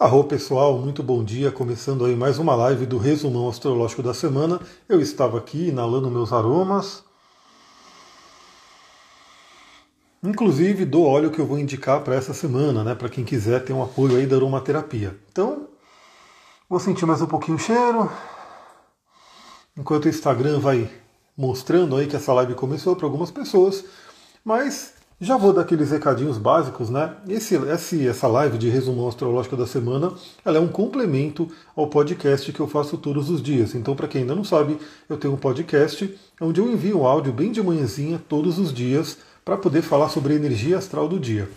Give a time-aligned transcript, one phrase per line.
[0.00, 1.50] Arro pessoal, muito bom dia.
[1.50, 4.60] Começando aí mais uma live do resumão astrológico da semana.
[4.88, 7.02] Eu estava aqui inalando meus aromas.
[10.22, 12.94] Inclusive do óleo que eu vou indicar para essa semana, né?
[12.94, 15.18] Para quem quiser ter um apoio aí da aromaterapia.
[15.32, 15.66] Então,
[16.70, 18.08] vou sentir mais um pouquinho o cheiro.
[19.76, 20.88] Enquanto o Instagram vai
[21.36, 23.84] mostrando aí que essa live começou para algumas pessoas,
[24.44, 27.12] mas já vou dar aqueles recadinhos básicos, né?
[27.28, 30.12] Esse, esse, essa live de resumão astrológico da semana,
[30.44, 33.74] ela é um complemento ao podcast que eu faço todos os dias.
[33.74, 37.32] Então, para quem ainda não sabe, eu tenho um podcast onde eu envio um áudio
[37.32, 41.48] bem de manhãzinha todos os dias para poder falar sobre a energia astral do dia.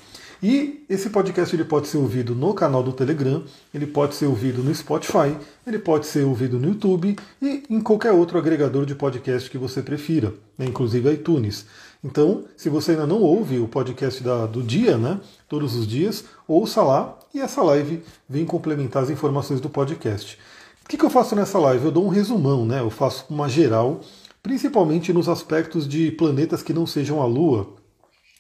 [0.44, 4.64] E esse podcast ele pode ser ouvido no canal do Telegram, ele pode ser ouvido
[4.64, 9.48] no Spotify, ele pode ser ouvido no YouTube e em qualquer outro agregador de podcast
[9.48, 11.68] que você prefira, né, inclusive iTunes.
[12.04, 16.26] Então, se você ainda não ouve o podcast da, do dia, né, todos os dias,
[16.48, 20.38] ouça lá e essa live vem complementar as informações do podcast.
[20.84, 21.86] O que, que eu faço nessa live?
[21.86, 22.80] Eu dou um resumão, né?
[22.82, 24.02] Eu faço uma geral,
[24.42, 27.70] principalmente nos aspectos de planetas que não sejam a Lua.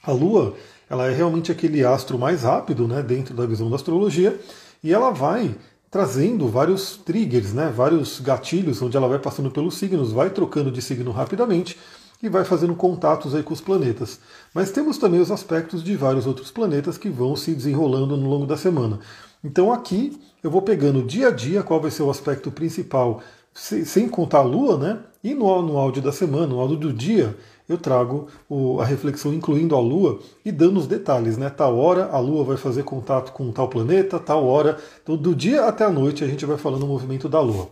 [0.04, 0.56] A Lua
[0.90, 4.38] ela é realmente aquele astro mais rápido né, dentro da visão da astrologia
[4.84, 5.56] e ela vai
[5.90, 10.82] trazendo vários triggers, né, vários gatilhos, onde ela vai passando pelos signos, vai trocando de
[10.82, 11.78] signo rapidamente
[12.22, 14.20] e vai fazendo contatos aí com os planetas.
[14.54, 18.46] Mas temos também os aspectos de vários outros planetas que vão se desenrolando no longo
[18.46, 19.00] da semana.
[19.44, 23.22] Então aqui eu vou pegando dia a dia qual vai ser o aspecto principal,
[23.54, 25.00] sem contar a Lua, né?
[25.24, 27.36] E no, no áudio da semana, no áudio do dia,
[27.68, 31.50] eu trago o, a reflexão incluindo a Lua e dando os detalhes, né?
[31.50, 34.78] Tal hora a Lua vai fazer contato com tal planeta, tal hora.
[35.04, 37.70] Então, do dia até a noite a gente vai falando o movimento da Lua.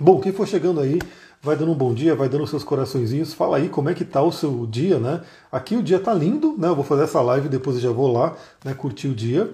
[0.00, 1.00] Bom, quem for chegando aí,
[1.42, 4.22] vai dando um bom dia, vai dando seus coraçõezinhos, fala aí como é que tá
[4.22, 5.22] o seu dia, né?
[5.50, 6.68] Aqui o dia tá lindo, né?
[6.68, 9.50] Eu vou fazer essa live depois eu já vou lá, né, curtir o dia.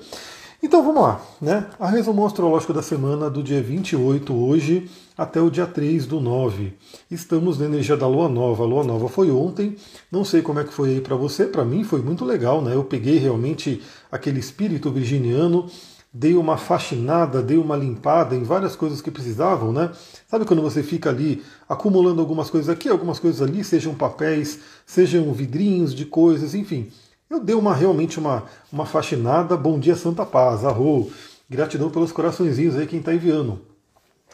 [0.63, 1.67] Então vamos lá, né?
[1.79, 6.73] A resumão astrológico da semana do dia 28 hoje até o dia 3 do 9.
[7.11, 8.65] Estamos na energia da lua nova.
[8.65, 9.77] A lua nova foi ontem.
[10.11, 12.75] Não sei como é que foi aí para você, para mim foi muito legal, né?
[12.75, 15.67] Eu peguei realmente aquele espírito virginiano,
[16.17, 19.91] dei uma faxinada, dei uma limpada em várias coisas que precisavam, né?
[20.29, 25.33] Sabe quando você fica ali acumulando algumas coisas aqui, algumas coisas ali, sejam papéis, sejam
[25.33, 26.89] vidrinhos de coisas, enfim.
[27.29, 29.57] Eu dei uma realmente uma, uma faxinada.
[29.57, 31.11] Bom dia, Santa Paz, arro.
[31.51, 33.61] Gratidão pelos coraçõezinhos aí quem está enviando.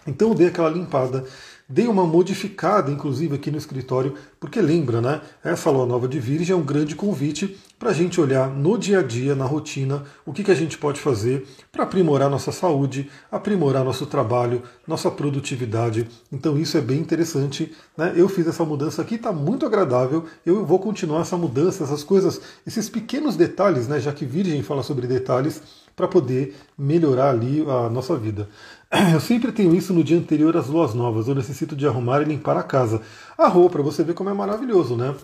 [0.06, 1.24] Então eu dei aquela limpada,
[1.70, 5.20] dei uma modificada, inclusive, aqui no escritório, porque lembra, né?
[5.42, 8.98] Essa lua nova de Virgem é um grande convite para a gente olhar no dia
[8.98, 13.08] a dia, na rotina, o que, que a gente pode fazer para aprimorar nossa saúde,
[13.30, 16.06] aprimorar nosso trabalho, nossa produtividade.
[16.30, 17.72] Então isso é bem interessante.
[17.96, 18.12] Né?
[18.16, 20.26] Eu fiz essa mudança aqui, está muito agradável.
[20.44, 23.98] Eu vou continuar essa mudança, essas coisas, esses pequenos detalhes, né?
[23.98, 25.62] já que Virgem fala sobre detalhes,
[25.96, 28.48] para poder melhorar ali a nossa vida.
[29.12, 31.28] Eu sempre tenho isso no dia anterior às luas novas.
[31.28, 33.00] Eu necessito de arrumar e limpar a casa.
[33.38, 35.14] A roupa, para você ver como é maravilhoso, né?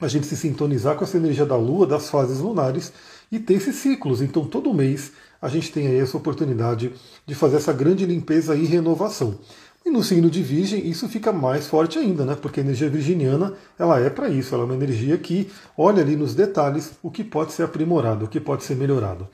[0.00, 2.92] A gente se sintonizar com essa energia da lua, das fases lunares
[3.30, 4.20] e ter esses ciclos.
[4.20, 6.92] Então, todo mês a gente tem aí essa oportunidade
[7.24, 9.38] de fazer essa grande limpeza e renovação.
[9.84, 12.36] E no signo de Virgem isso fica mais forte ainda, né?
[12.40, 16.16] Porque a energia virginiana ela é para isso, ela é uma energia que olha ali
[16.16, 19.28] nos detalhes o que pode ser aprimorado, o que pode ser melhorado.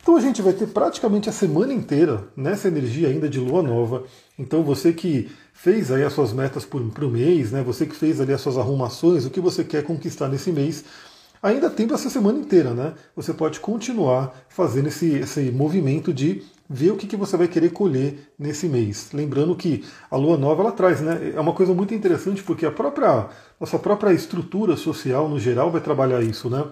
[0.00, 4.04] Então a gente vai ter praticamente a semana inteira nessa energia ainda de lua nova.
[4.38, 7.62] Então você que fez aí as suas metas para o mês, né?
[7.62, 10.84] Você que fez ali as suas arrumações, o que você quer conquistar nesse mês,
[11.42, 12.94] ainda tem essa semana inteira, né?
[13.16, 17.70] Você pode continuar fazendo esse, esse movimento de ver o que, que você vai querer
[17.70, 19.08] colher nesse mês.
[19.12, 21.32] Lembrando que a lua nova ela traz, né?
[21.34, 25.80] É uma coisa muito interessante porque a própria nossa própria estrutura social no geral vai
[25.80, 26.64] trabalhar isso, né?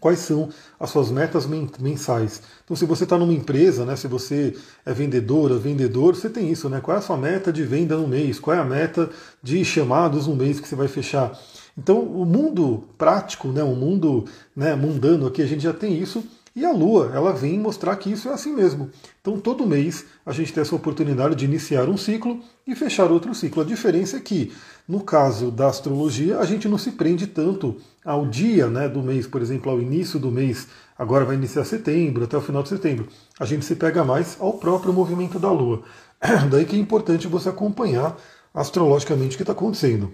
[0.00, 0.48] Quais são
[0.78, 2.42] as suas metas mensais.
[2.64, 6.68] Então, se você está numa empresa, né, se você é vendedora, vendedor, você tem isso,
[6.68, 6.80] né?
[6.80, 8.38] Qual é a sua meta de venda no mês?
[8.38, 9.10] Qual é a meta
[9.42, 11.38] de chamados no mês que você vai fechar?
[11.76, 14.24] Então, o mundo prático, né, o mundo
[14.54, 16.24] né, mundano aqui, a gente já tem isso.
[16.54, 18.90] E a Lua, ela vem mostrar que isso é assim mesmo.
[19.20, 23.34] Então, todo mês a gente tem essa oportunidade de iniciar um ciclo e fechar outro
[23.34, 23.60] ciclo.
[23.60, 24.50] A diferença é que,
[24.88, 29.26] no caso da astrologia, a gente não se prende tanto ao dia né, do mês,
[29.26, 33.08] por exemplo, ao início do mês, agora vai iniciar setembro, até o final de setembro.
[33.38, 35.82] A gente se pega mais ao próprio movimento da Lua.
[36.50, 38.16] Daí que é importante você acompanhar
[38.54, 40.12] astrologicamente o que está acontecendo.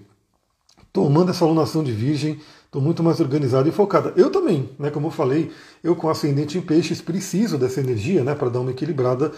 [0.90, 4.12] Tomando essa alunação de virgem, estou muito mais organizada e focada.
[4.16, 5.50] Eu também, né, como eu falei,
[5.84, 9.32] eu com ascendente em peixes preciso dessa energia né, para dar uma equilibrada.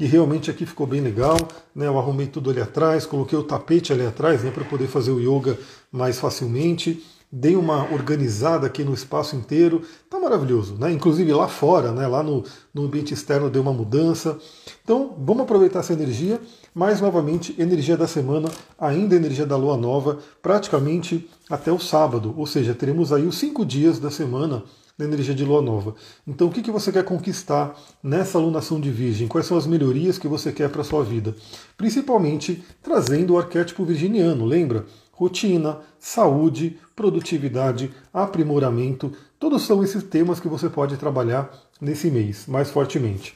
[0.00, 1.36] E realmente aqui ficou bem legal.
[1.74, 5.10] Né, eu arrumei tudo ali atrás, coloquei o tapete ali atrás né, para poder fazer
[5.10, 5.58] o yoga
[5.92, 7.04] mais facilmente.
[7.30, 10.90] dei uma organizada aqui no espaço inteiro, tá maravilhoso, né?
[10.90, 12.04] Inclusive lá fora, né?
[12.08, 12.42] Lá no,
[12.74, 14.36] no ambiente externo deu uma mudança.
[14.82, 16.40] Então vamos aproveitar essa energia.
[16.74, 18.48] Mais novamente, energia da semana,
[18.78, 22.34] ainda energia da lua nova, praticamente até o sábado.
[22.36, 24.64] Ou seja, teremos aí os cinco dias da semana
[25.00, 25.94] da energia de lua nova.
[26.26, 29.26] Então, o que, que você quer conquistar nessa alunação de Virgem?
[29.26, 31.34] Quais são as melhorias que você quer para a sua vida?
[31.76, 34.84] Principalmente trazendo o arquétipo virginiano, lembra?
[35.10, 41.50] Rotina, saúde, produtividade, aprimoramento, todos são esses temas que você pode trabalhar
[41.80, 43.34] nesse mês mais fortemente.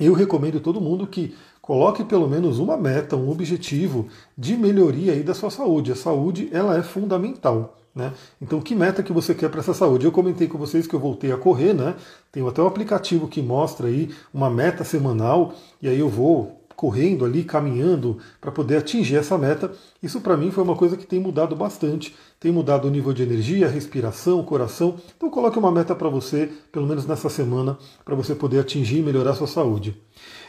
[0.00, 4.06] Eu recomendo todo mundo que coloque pelo menos uma meta, um objetivo
[4.36, 5.92] de melhoria aí da sua saúde.
[5.92, 7.76] A saúde ela é fundamental.
[7.98, 8.12] Né?
[8.40, 10.04] Então, que meta que você quer para essa saúde?
[10.04, 11.96] Eu comentei com vocês que eu voltei a correr, né?
[12.30, 15.52] Tenho até um aplicativo que mostra aí uma meta semanal,
[15.82, 19.72] e aí eu vou correndo ali, caminhando para poder atingir essa meta.
[20.00, 23.24] Isso para mim foi uma coisa que tem mudado bastante, tem mudado o nível de
[23.24, 24.94] energia, respiração, coração.
[25.16, 29.02] Então coloque uma meta para você, pelo menos nessa semana, para você poder atingir e
[29.02, 30.00] melhorar a sua saúde.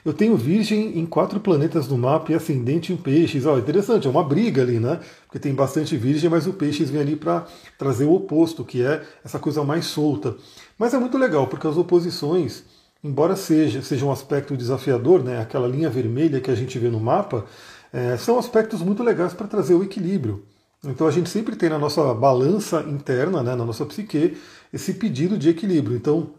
[0.05, 3.45] Eu tenho Virgem em quatro planetas no mapa e ascendente em peixes.
[3.45, 4.99] Ó, interessante, é uma briga ali, né?
[5.25, 7.45] Porque tem bastante Virgem, mas o peixes vem ali para
[7.77, 10.35] trazer o oposto, que é essa coisa mais solta.
[10.77, 12.63] Mas é muito legal, porque as oposições,
[13.03, 15.41] embora seja, seja um aspecto desafiador, né?
[15.41, 17.45] Aquela linha vermelha que a gente vê no mapa,
[17.91, 20.45] é, são aspectos muito legais para trazer o equilíbrio.
[20.83, 24.37] Então a gente sempre tem na nossa balança interna, né, na nossa psique,
[24.71, 25.97] esse pedido de equilíbrio.
[25.97, 26.31] Então,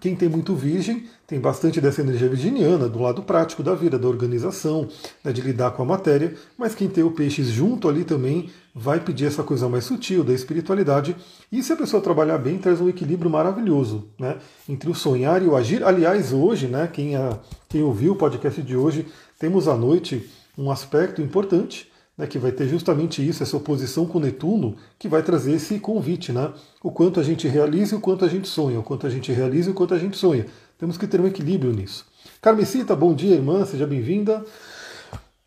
[0.00, 4.08] quem tem muito virgem tem bastante dessa energia virginiana, do lado prático da vida, da
[4.08, 4.88] organização,
[5.22, 8.98] né, de lidar com a matéria, mas quem tem o peixes junto ali também vai
[8.98, 11.14] pedir essa coisa mais sutil da espiritualidade.
[11.50, 15.46] E se a pessoa trabalhar bem, traz um equilíbrio maravilhoso né, entre o sonhar e
[15.46, 15.84] o agir.
[15.84, 19.06] Aliás, hoje, né, quem, a, quem ouviu o podcast de hoje,
[19.38, 24.20] temos à noite um aspecto importante né, que vai ter justamente isso, essa oposição com
[24.20, 26.52] Netuno, que vai trazer esse convite, né?
[26.82, 29.32] O quanto a gente realiza e o quanto a gente sonha, o quanto a gente
[29.32, 30.46] realiza e o quanto a gente sonha.
[30.78, 32.06] Temos que ter um equilíbrio nisso.
[32.40, 34.44] Carmesita, bom dia, irmã, seja bem-vinda.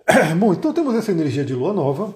[0.39, 2.13] Bom, então temos essa energia de lua nova.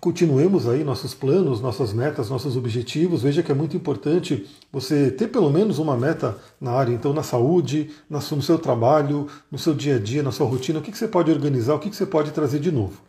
[0.00, 3.22] Continuemos aí nossos planos, nossas metas, nossos objetivos.
[3.22, 7.22] Veja que é muito importante você ter pelo menos uma meta na área, então na
[7.22, 10.80] saúde, no seu trabalho, no seu dia a dia, na sua rotina.
[10.80, 13.00] O que você pode organizar, o que você pode trazer de novo.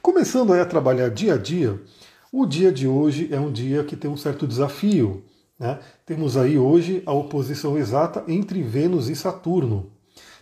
[0.00, 1.80] Começando a trabalhar dia a dia,
[2.32, 5.24] o dia de hoje é um dia que tem um certo desafio.
[5.58, 5.78] Né?
[6.04, 9.90] Temos aí hoje a oposição exata entre Vênus e Saturno.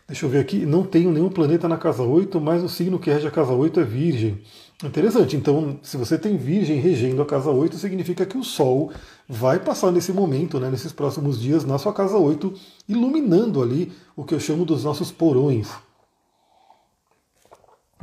[0.07, 3.11] Deixa eu ver aqui, não tenho nenhum planeta na casa 8, mas o signo que
[3.11, 4.43] rege a casa 8 é Virgem.
[4.85, 8.93] Interessante, então se você tem Virgem regendo a casa 8, significa que o Sol
[9.27, 12.53] vai passar nesse momento, né, nesses próximos dias, na sua casa 8,
[12.87, 15.71] iluminando ali o que eu chamo dos nossos porões.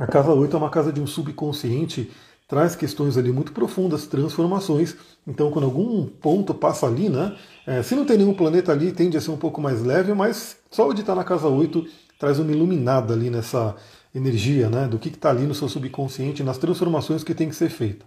[0.02, 2.10] A casa 8 é uma casa de um subconsciente,
[2.48, 4.96] traz questões ali muito profundas, transformações.
[5.24, 7.36] Então, quando algum ponto passa ali, né?
[7.64, 10.56] É, se não tem nenhum planeta ali, tende a ser um pouco mais leve, mas
[10.72, 11.86] só o de estar na casa 8
[12.18, 13.76] traz uma iluminada ali nessa
[14.12, 14.88] energia, né?
[14.88, 18.04] Do que está ali no seu subconsciente, nas transformações que tem que ser feita.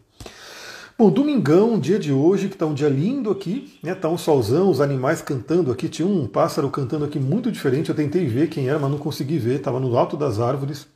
[0.98, 3.95] Bom, domingão, dia de hoje, que está um dia lindo aqui, né?
[3.95, 5.88] Tá um solzão, os animais cantando aqui.
[5.88, 7.89] Tinha um pássaro cantando aqui muito diferente.
[7.89, 9.59] Eu tentei ver quem era, mas não consegui ver.
[9.59, 10.94] Estava no alto das árvores.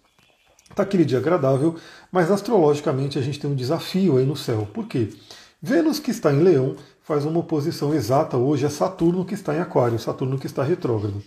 [0.80, 1.76] Está aquele dia agradável,
[2.10, 4.66] mas astrologicamente a gente tem um desafio aí no céu.
[4.74, 5.10] Por quê?
[5.62, 9.60] Vênus, que está em Leão, faz uma oposição exata hoje a Saturno, que está em
[9.60, 11.22] Aquário, Saturno que está retrógrado.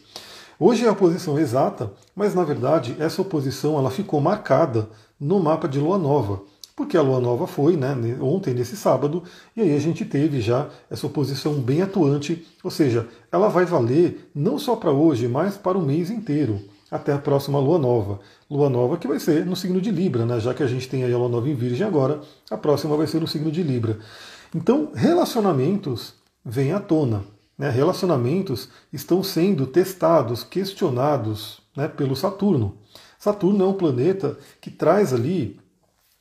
[0.59, 4.89] Hoje é a posição exata, mas na verdade essa oposição ela ficou marcada
[5.21, 6.41] no mapa de Lua Nova,
[6.75, 9.23] porque a Lua Nova foi né, ontem, nesse sábado,
[9.55, 14.31] e aí a gente teve já essa oposição bem atuante, ou seja, ela vai valer
[14.35, 16.59] não só para hoje, mas para o mês inteiro
[16.93, 18.21] até a próxima lua nova.
[18.51, 20.39] Lua nova que vai ser no signo de Libra, né?
[20.39, 22.21] já que a gente tem aí a lua nova em Virgem agora,
[22.51, 23.99] a próxima vai ser no signo de Libra.
[24.55, 26.13] Então, relacionamentos
[26.45, 27.25] vêm à tona.
[27.57, 27.71] Né?
[27.71, 32.77] Relacionamentos estão sendo testados, questionados né, pelo Saturno.
[33.19, 35.59] Saturno é um planeta que traz ali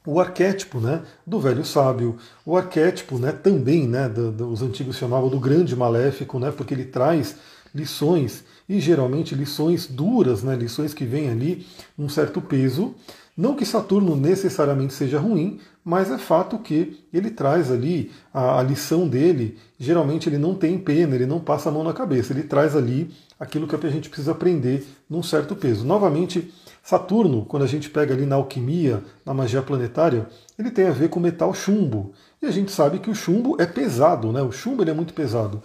[0.06, 4.96] o arquétipo né, do velho sábio, o arquétipo né, também, né, do, do, os antigos
[4.96, 7.36] chamavam do grande maléfico, né, porque ele traz
[7.76, 11.68] lições, e geralmente lições duras, né, lições que vêm ali
[12.00, 12.96] um certo peso.
[13.36, 18.64] Não que Saturno necessariamente seja ruim, mas é fato que ele traz ali a, a,
[18.64, 19.58] lição dele.
[19.78, 23.12] Geralmente ele não tem pena, ele não passa a mão na cabeça, ele traz ali
[23.38, 25.86] aquilo que a gente precisa aprender num certo peso.
[25.86, 26.50] Novamente,
[26.82, 31.10] Saturno, quando a gente pega ali na alquimia, na magia planetária, ele tem a ver
[31.10, 32.14] com o metal chumbo.
[32.42, 34.42] E a gente sabe que o chumbo é pesado, né?
[34.42, 35.62] O chumbo ele é muito pesado.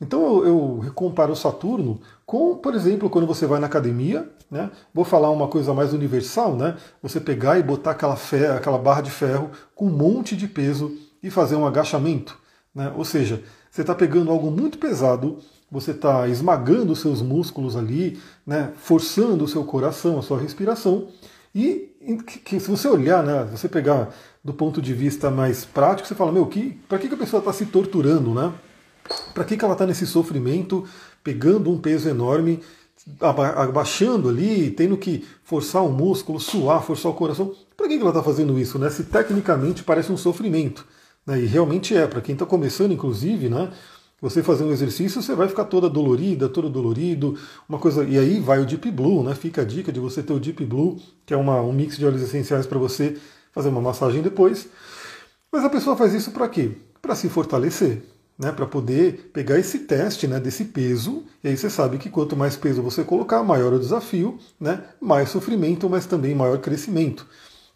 [0.00, 4.70] Então eu, eu comparo Saturno com, por exemplo, quando você vai na academia, né?
[4.92, 6.76] Vou falar uma coisa mais universal, né?
[7.02, 10.96] Você pegar e botar aquela, ferro, aquela barra de ferro com um monte de peso
[11.22, 12.38] e fazer um agachamento.
[12.74, 12.92] Né?
[12.96, 15.38] Ou seja, você está pegando algo muito pesado,
[15.70, 18.72] você está esmagando os seus músculos ali, né?
[18.76, 21.08] forçando o seu coração, a sua respiração,
[21.54, 21.94] e
[22.44, 24.12] que, se você olhar, né, você pegar
[24.42, 27.38] do ponto de vista mais prático, você fala, meu, que, para que, que a pessoa
[27.38, 28.52] está se torturando, né?
[29.32, 30.84] Para que, que ela está nesse sofrimento,
[31.24, 32.60] pegando um peso enorme,
[33.20, 37.52] abaixando ali, tendo que forçar o músculo, suar, forçar o coração?
[37.76, 38.90] Para que, ela está fazendo isso, né?
[38.90, 40.86] Se tecnicamente parece um sofrimento.
[41.26, 41.40] Né?
[41.40, 43.72] E realmente é, para quem está começando, inclusive, né?
[44.20, 47.36] Você fazer um exercício, você vai ficar toda dolorida, todo dolorido,
[47.68, 48.04] uma coisa.
[48.04, 49.34] E aí vai o Deep Blue, né?
[49.34, 52.06] Fica a dica de você ter o Deep Blue, que é uma, um mix de
[52.06, 53.16] óleos essenciais para você
[53.52, 54.68] fazer uma massagem depois.
[55.52, 56.72] Mas a pessoa faz isso para quê?
[57.02, 58.02] Para se fortalecer,
[58.38, 58.52] né?
[58.52, 60.40] Para poder pegar esse teste, né?
[60.40, 61.24] Desse peso.
[61.42, 64.84] E aí você sabe que quanto mais peso você colocar, maior o desafio, né?
[65.00, 67.26] Mais sofrimento, mas também maior crescimento.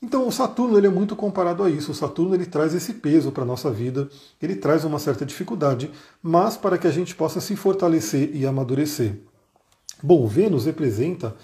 [0.00, 1.92] Então o Saturno ele é muito comparado a isso.
[1.92, 4.08] O Saturno ele traz esse peso para a nossa vida,
[4.40, 5.90] ele traz uma certa dificuldade,
[6.22, 9.16] mas para que a gente possa se fortalecer e amadurecer.
[10.00, 11.34] Bom, Vênus representa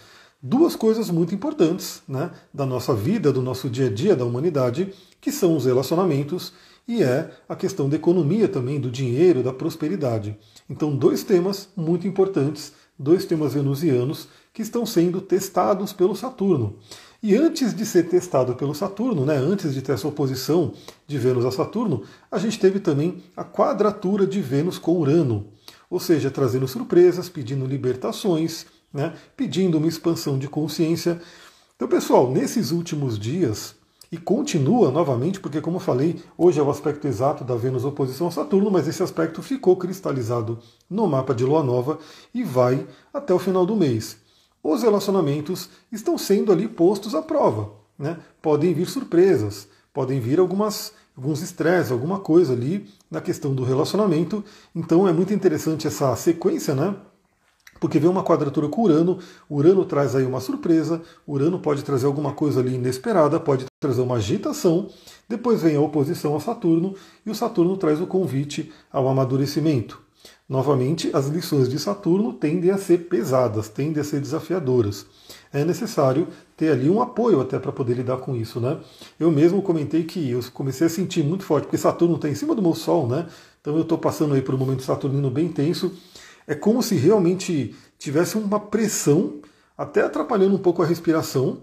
[0.41, 4.93] duas coisas muito importantes né, da nossa vida, do nosso dia a dia, da humanidade,
[5.21, 6.53] que são os relacionamentos
[6.87, 10.37] e é a questão da economia também, do dinheiro, da prosperidade.
[10.69, 16.77] Então, dois temas muito importantes, dois temas venusianos que estão sendo testados pelo Saturno.
[17.23, 20.75] E antes de ser testado pelo Saturno, né, antes de ter essa oposição
[21.07, 25.47] de Vênus a Saturno, a gente teve também a quadratura de Vênus com Urano,
[25.89, 31.21] ou seja, trazendo surpresas, pedindo libertações, né, pedindo uma expansão de consciência.
[31.75, 33.75] Então, pessoal, nesses últimos dias,
[34.11, 38.29] e continua novamente, porque, como eu falei, hoje é o aspecto exato da Vênus oposição
[38.29, 40.59] a Saturno, mas esse aspecto ficou cristalizado
[40.89, 41.99] no mapa de Lua Nova
[42.33, 44.25] e vai até o final do mês
[44.65, 47.73] os relacionamentos estão sendo ali postos à prova.
[47.99, 48.19] Né?
[48.41, 54.43] Podem vir surpresas, podem vir algumas, alguns estresses, alguma coisa ali na questão do relacionamento.
[54.75, 56.97] Então é muito interessante essa sequência, né?
[57.85, 62.33] Porque vem uma quadratura com Urano, Urano traz aí uma surpresa, Urano pode trazer alguma
[62.33, 64.89] coisa ali inesperada, pode trazer uma agitação,
[65.29, 66.95] depois vem a oposição a Saturno,
[67.27, 70.01] e o Saturno traz o convite ao amadurecimento.
[70.49, 75.05] Novamente, as lições de Saturno tendem a ser pesadas, tendem a ser desafiadoras.
[75.53, 78.79] É necessário ter ali um apoio até para poder lidar com isso, né?
[79.21, 82.55] Eu mesmo comentei que eu comecei a sentir muito forte, porque Saturno está em cima
[82.55, 83.27] do meu Sol, né?
[83.61, 85.93] Então eu estou passando aí por um momento saturnino bem tenso.
[86.47, 89.41] É como se realmente tivesse uma pressão,
[89.77, 91.59] até atrapalhando um pouco a respiração.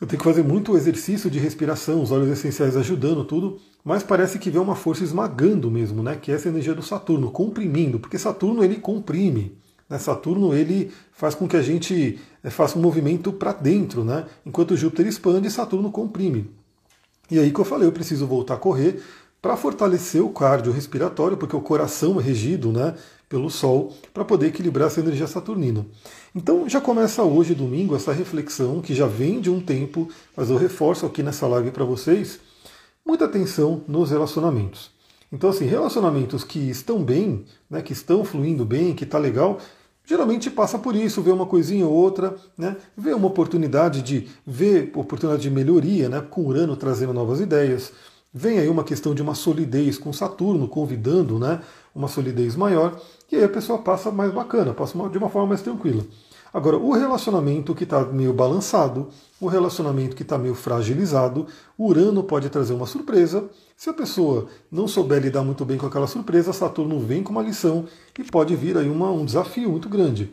[0.00, 4.38] Eu tenho que fazer muito exercício de respiração, os óleos essenciais ajudando tudo, mas parece
[4.38, 6.16] que vê uma força esmagando mesmo, né?
[6.20, 9.56] Que é essa energia do Saturno, comprimindo, porque Saturno ele comprime.
[9.88, 9.98] Né?
[9.98, 14.26] Saturno ele faz com que a gente eh, faça um movimento para dentro, né?
[14.44, 16.50] Enquanto Júpiter expande, Saturno comprime.
[17.30, 19.02] E aí que eu falei, eu preciso voltar a correr
[19.42, 22.94] para fortalecer o cardio respiratório, porque o coração é regido, né?
[23.28, 25.84] Pelo Sol, para poder equilibrar essa energia saturnina.
[26.32, 30.56] Então já começa hoje, domingo, essa reflexão que já vem de um tempo, mas eu
[30.56, 32.38] reforço aqui nessa live para vocês
[33.04, 34.90] muita atenção nos relacionamentos.
[35.32, 39.58] Então, assim, relacionamentos que estão bem, né, que estão fluindo bem, que está legal,
[40.04, 44.92] geralmente passa por isso, vê uma coisinha ou outra, né, vê uma oportunidade de ver
[44.94, 47.92] oportunidade de melhoria, né, com Urano trazendo novas ideias.
[48.34, 51.60] Vem aí uma questão de uma solidez com Saturno convidando, né,
[51.94, 52.98] uma solidez maior,
[53.30, 56.02] e aí a pessoa passa mais bacana, passa de uma forma mais tranquila.
[56.52, 59.08] Agora, o relacionamento que está meio balançado,
[59.40, 61.46] o relacionamento que está meio fragilizado,
[61.78, 63.48] Urano pode trazer uma surpresa.
[63.74, 67.42] Se a pessoa não souber lidar muito bem com aquela surpresa, Saturno vem com uma
[67.42, 67.86] lição
[68.18, 70.30] e pode vir aí uma, um desafio muito grande.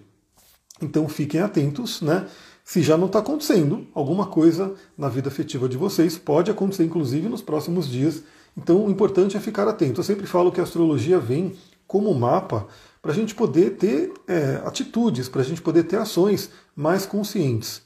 [0.82, 2.28] Então fiquem atentos, né?
[2.70, 7.28] Se já não está acontecendo alguma coisa na vida afetiva de vocês, pode acontecer inclusive
[7.28, 8.22] nos próximos dias.
[8.56, 10.02] Então o importante é ficar atento.
[10.02, 11.56] Eu sempre falo que a astrologia vem
[11.88, 12.68] como mapa
[13.02, 17.82] para a gente poder ter é, atitudes, para a gente poder ter ações mais conscientes.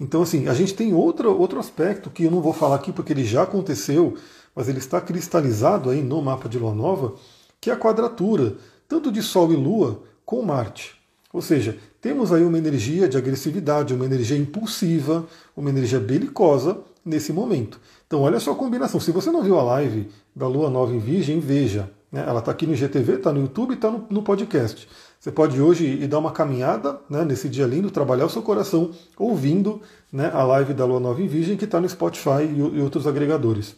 [0.00, 3.12] Então, assim, a gente tem outro, outro aspecto que eu não vou falar aqui porque
[3.12, 4.16] ele já aconteceu,
[4.52, 7.14] mas ele está cristalizado aí no mapa de Lua Nova,
[7.60, 8.56] que é a quadratura,
[8.88, 11.03] tanto de Sol e Lua com Marte.
[11.34, 15.26] Ou seja, temos aí uma energia de agressividade, uma energia impulsiva,
[15.56, 17.80] uma energia belicosa nesse momento.
[18.06, 19.00] Então, olha só a combinação.
[19.00, 21.90] Se você não viu a live da Lua Nova em Virgem, veja.
[22.12, 22.24] Né?
[22.24, 24.88] Ela está aqui no GTV, está no YouTube e está no, no, podcast.
[25.18, 28.92] Você pode hoje ir dar uma caminhada né, nesse dia lindo, trabalhar o seu coração
[29.18, 32.80] ouvindo né, a live da Lua Nova em Virgem que está no Spotify e, e,
[32.80, 33.74] outros agregadores.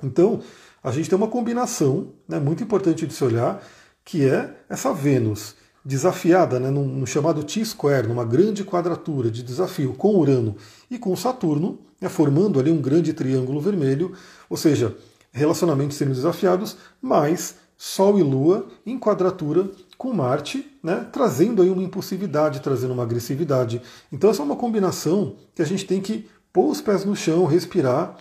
[0.00, 0.38] Então,
[0.80, 3.60] a gente tem uma combinação né, muito importante de se olhar,
[4.04, 9.94] que é essa Vênus desafiada né, num, num chamado T-square, numa grande quadratura de desafio
[9.94, 10.56] com Urano
[10.90, 14.12] e com Saturno, né, formando ali um grande triângulo vermelho,
[14.48, 14.96] ou seja,
[15.32, 21.82] relacionamentos sendo desafiados, mais Sol e Lua em quadratura com Marte, né, trazendo aí uma
[21.82, 23.80] impulsividade, trazendo uma agressividade.
[24.12, 27.44] Então essa é uma combinação que a gente tem que pôr os pés no chão,
[27.44, 28.16] respirar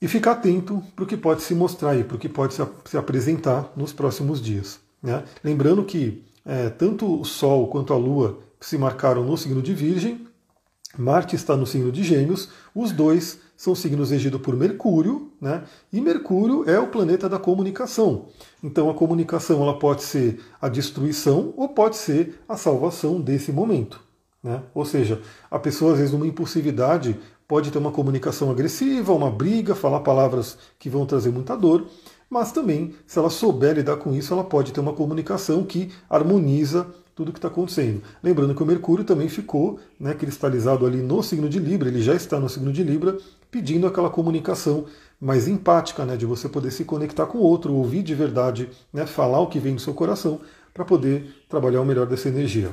[0.00, 2.96] e ficar atento para o que pode se mostrar aí, para o que pode se,
[2.96, 4.78] apresentar nos próximos dias.
[5.02, 5.24] Né?
[5.42, 10.26] Lembrando que é, tanto o Sol quanto a Lua se marcaram no signo de Virgem,
[10.98, 15.62] Marte está no signo de Gêmeos, os dois são signos regidos por Mercúrio, né?
[15.92, 18.26] E Mercúrio é o planeta da comunicação.
[18.62, 24.00] Então a comunicação ela pode ser a destruição ou pode ser a salvação desse momento.
[24.42, 24.62] Né?
[24.74, 29.74] Ou seja, a pessoa às vezes numa impulsividade pode ter uma comunicação agressiva, uma briga,
[29.74, 31.86] falar palavras que vão trazer muita dor,
[32.30, 36.86] mas também, se ela souber lidar com isso, ela pode ter uma comunicação que harmoniza
[37.12, 38.02] tudo que está acontecendo.
[38.22, 42.14] Lembrando que o Mercúrio também ficou né, cristalizado ali no signo de Libra, ele já
[42.14, 43.18] está no signo de Libra,
[43.50, 44.86] pedindo aquela comunicação
[45.20, 49.04] mais empática, né, de você poder se conectar com o outro, ouvir de verdade, né,
[49.06, 50.40] falar o que vem do seu coração,
[50.72, 52.72] para poder trabalhar o melhor dessa energia.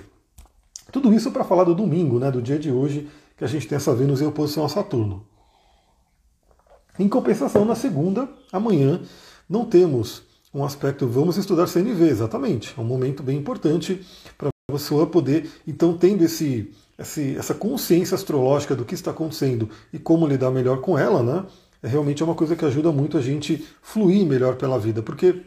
[0.91, 3.75] Tudo isso para falar do domingo, né, do dia de hoje, que a gente tem
[3.75, 5.25] essa Vênus em oposição a Saturno.
[6.97, 9.01] Em compensação, na segunda, amanhã,
[9.49, 10.23] não temos
[10.53, 12.73] um aspecto, vamos estudar CNV, exatamente.
[12.77, 14.05] É um momento bem importante
[14.37, 19.69] para a pessoa poder, então, tendo esse, esse, essa consciência astrológica do que está acontecendo
[19.93, 21.45] e como lidar melhor com ela, né?
[21.81, 25.41] É realmente é uma coisa que ajuda muito a gente fluir melhor pela vida, porque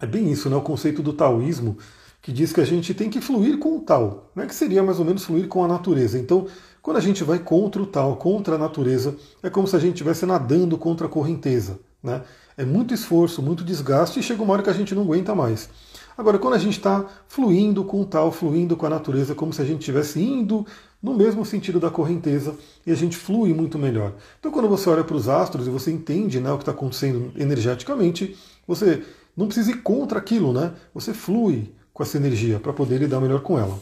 [0.00, 0.56] é bem isso, né?
[0.56, 1.78] O conceito do taoísmo
[2.24, 4.46] que diz que a gente tem que fluir com o tal, né?
[4.46, 6.18] que seria mais ou menos fluir com a natureza.
[6.18, 6.46] Então,
[6.80, 9.96] quando a gente vai contra o tal, contra a natureza, é como se a gente
[9.96, 11.78] estivesse nadando contra a correnteza.
[12.02, 12.22] Né?
[12.56, 15.68] É muito esforço, muito desgaste e chega uma hora que a gente não aguenta mais.
[16.16, 19.60] Agora, quando a gente está fluindo com o tal, fluindo com a natureza, como se
[19.60, 20.64] a gente estivesse indo
[21.02, 22.56] no mesmo sentido da correnteza
[22.86, 24.12] e a gente flui muito melhor.
[24.38, 27.32] Então, quando você olha para os astros e você entende né, o que está acontecendo
[27.36, 29.02] energeticamente, você
[29.36, 30.72] não precisa ir contra aquilo, né?
[30.94, 33.78] Você flui com essa energia para poder lidar melhor com ela.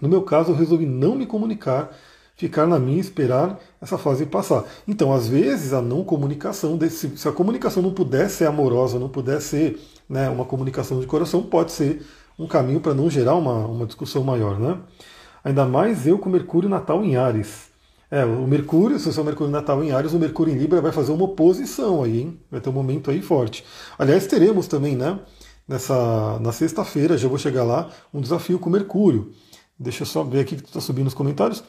[0.00, 1.96] No meu caso, eu resolvi não me comunicar
[2.38, 4.64] ficar na minha esperar essa fase passar.
[4.86, 9.40] Então, às vezes, a não comunicação, se a comunicação não puder ser amorosa, não puder
[9.42, 12.00] ser né, uma comunicação de coração, pode ser
[12.38, 14.58] um caminho para não gerar uma, uma discussão maior.
[14.58, 14.78] Né?
[15.42, 17.68] Ainda mais eu com Mercúrio Natal em Ares.
[18.08, 20.92] É, o Mercúrio, se o seu Mercúrio Natal em Ares, o Mercúrio em Libra vai
[20.92, 22.40] fazer uma oposição aí, hein?
[22.50, 23.64] Vai ter um momento aí forte.
[23.98, 25.18] Aliás, teremos também, né?
[25.66, 29.32] Nessa, na sexta-feira, já vou chegar lá, um desafio com Mercúrio.
[29.78, 31.62] Deixa eu só ver aqui que está subindo nos comentários.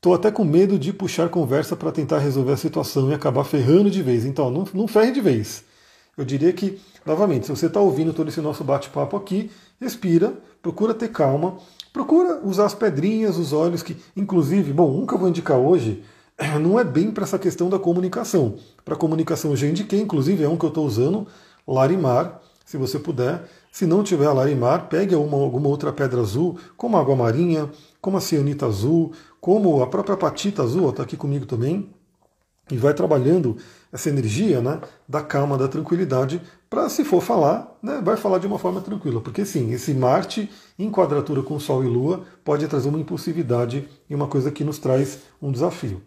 [0.00, 3.90] Estou até com medo de puxar conversa para tentar resolver a situação e acabar ferrando
[3.90, 4.24] de vez.
[4.24, 5.62] Então, não, não ferre de vez.
[6.16, 10.32] Eu diria que, novamente, se você está ouvindo todo esse nosso bate-papo aqui, respira,
[10.62, 11.58] procura ter calma,
[11.92, 16.02] procura usar as pedrinhas, os olhos, que, inclusive, bom, eu vou indicar hoje
[16.58, 18.54] não é bem para essa questão da comunicação.
[18.82, 21.26] Para comunicação eu já indiquei, inclusive é um que eu estou usando,
[21.68, 23.44] Larimar, se você puder.
[23.70, 27.68] Se não tiver Larimar, pegue uma, alguma outra pedra azul, como água marinha,
[28.00, 31.90] como a cianita azul, como a própria patita azul, está aqui comigo também,
[32.70, 33.56] e vai trabalhando
[33.92, 38.46] essa energia né, da calma, da tranquilidade, para se for falar, né, vai falar de
[38.46, 39.20] uma forma tranquila.
[39.20, 44.14] Porque sim, esse Marte em quadratura com Sol e Lua pode trazer uma impulsividade e
[44.14, 46.00] uma coisa que nos traz um desafio.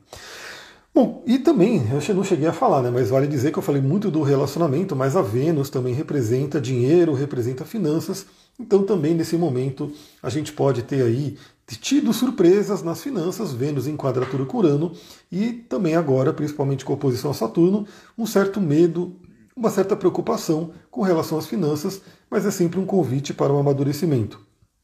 [0.96, 3.82] Bom, e também, eu não cheguei a falar, né, mas vale dizer que eu falei
[3.82, 8.28] muito do relacionamento, mas a Vênus também representa dinheiro, representa finanças,
[8.60, 11.36] então também nesse momento a gente pode ter aí
[11.68, 14.94] tido surpresas nas finanças, Vênus em quadratura com Urano,
[15.32, 19.16] e também agora, principalmente com oposição a Saturno, um certo medo,
[19.56, 24.40] uma certa preocupação com relação às finanças, mas é sempre um convite para o amadurecimento.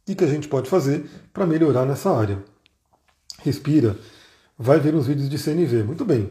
[0.08, 2.44] E que a gente pode fazer para melhorar nessa área?
[3.40, 3.98] Respira
[4.60, 5.84] vai ver uns vídeos de CNV.
[5.84, 6.30] Muito bem.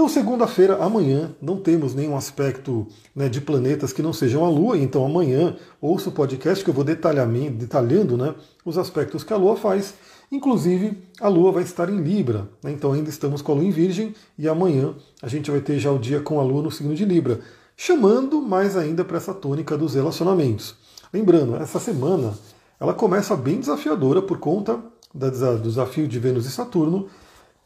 [0.00, 4.78] Então, segunda-feira, amanhã, não temos nenhum aspecto né, de planetas que não sejam a Lua,
[4.78, 8.34] então amanhã ouça o podcast que eu vou detalhando né,
[8.64, 9.92] os aspectos que a Lua faz.
[10.32, 13.70] Inclusive, a Lua vai estar em Libra, né, então ainda estamos com a Lua em
[13.70, 16.94] Virgem, e amanhã a gente vai ter já o dia com a Lua no signo
[16.94, 17.40] de Libra,
[17.76, 20.76] chamando mais ainda para essa tônica dos relacionamentos.
[21.12, 22.32] Lembrando, essa semana
[22.80, 24.80] ela começa bem desafiadora por conta
[25.12, 27.06] do desafio de Vênus e Saturno,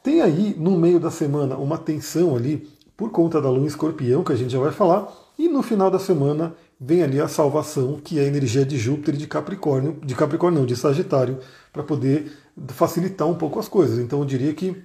[0.05, 4.33] tem aí no meio da semana uma tensão ali por conta da lua escorpião, que
[4.33, 8.19] a gente já vai falar, e no final da semana vem ali a salvação, que
[8.19, 11.39] é a energia de Júpiter e de Capricórnio, de Capricórnio não, de Sagitário,
[11.73, 12.31] para poder
[12.69, 13.99] facilitar um pouco as coisas.
[13.99, 14.77] Então eu diria que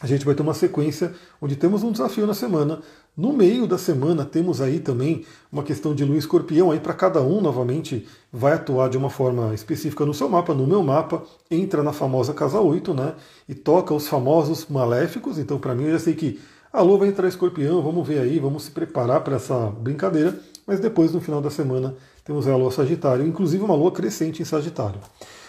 [0.00, 2.80] a gente vai ter uma sequência onde temos um desafio na semana.
[3.16, 7.22] No meio da semana temos aí também uma questão de lua escorpião aí para cada
[7.22, 11.82] um novamente vai atuar de uma forma específica no seu mapa, no meu mapa, entra
[11.82, 13.14] na famosa casa 8, né?
[13.48, 15.38] E toca os famosos maléficos.
[15.38, 16.38] Então para mim eu já sei que
[16.76, 20.78] A lua vai entrar escorpião, vamos ver aí, vamos se preparar para essa brincadeira, mas
[20.78, 25.00] depois, no final da semana, temos a lua Sagitário, inclusive uma lua crescente em Sagitário.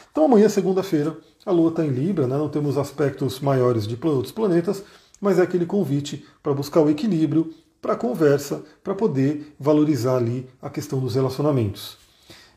[0.09, 2.37] Então amanhã, segunda-feira, a lua está em Libra, né?
[2.37, 4.83] não temos aspectos maiores de outros planetas,
[5.19, 10.47] mas é aquele convite para buscar o equilíbrio, para a conversa, para poder valorizar ali
[10.61, 11.97] a questão dos relacionamentos.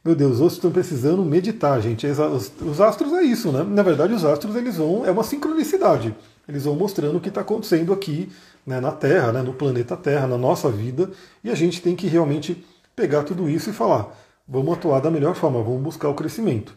[0.02, 2.06] Meu Deus, os estão precisando meditar, gente.
[2.06, 3.62] Os astros é isso, né?
[3.62, 6.14] Na verdade, os astros eles vão é uma sincronicidade.
[6.48, 8.30] Eles vão mostrando o que está acontecendo aqui
[8.66, 11.10] né, na Terra, né, no planeta Terra, na nossa vida,
[11.44, 12.64] e a gente tem que realmente
[12.96, 14.08] pegar tudo isso e falar:
[14.48, 16.74] vamos atuar da melhor forma, vamos buscar o crescimento.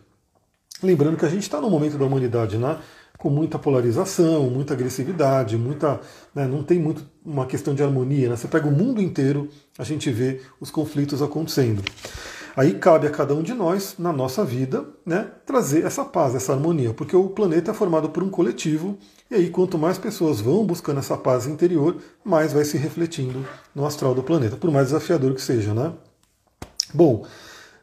[0.82, 2.78] Lembrando que a gente está no momento da humanidade, né?
[3.24, 6.02] Com muita polarização, muita agressividade, muita,
[6.36, 8.28] né, não tem muito uma questão de harmonia.
[8.28, 8.36] Né?
[8.36, 9.48] Você pega o mundo inteiro,
[9.80, 11.82] a gente vê os conflitos acontecendo.
[12.54, 16.52] Aí cabe a cada um de nós, na nossa vida, né, trazer essa paz, essa
[16.52, 18.98] harmonia, porque o planeta é formado por um coletivo,
[19.32, 23.86] e aí quanto mais pessoas vão buscando essa paz interior, mais vai se refletindo no
[23.86, 25.94] astral do planeta, por mais desafiador que seja, né?
[26.94, 27.26] Bom,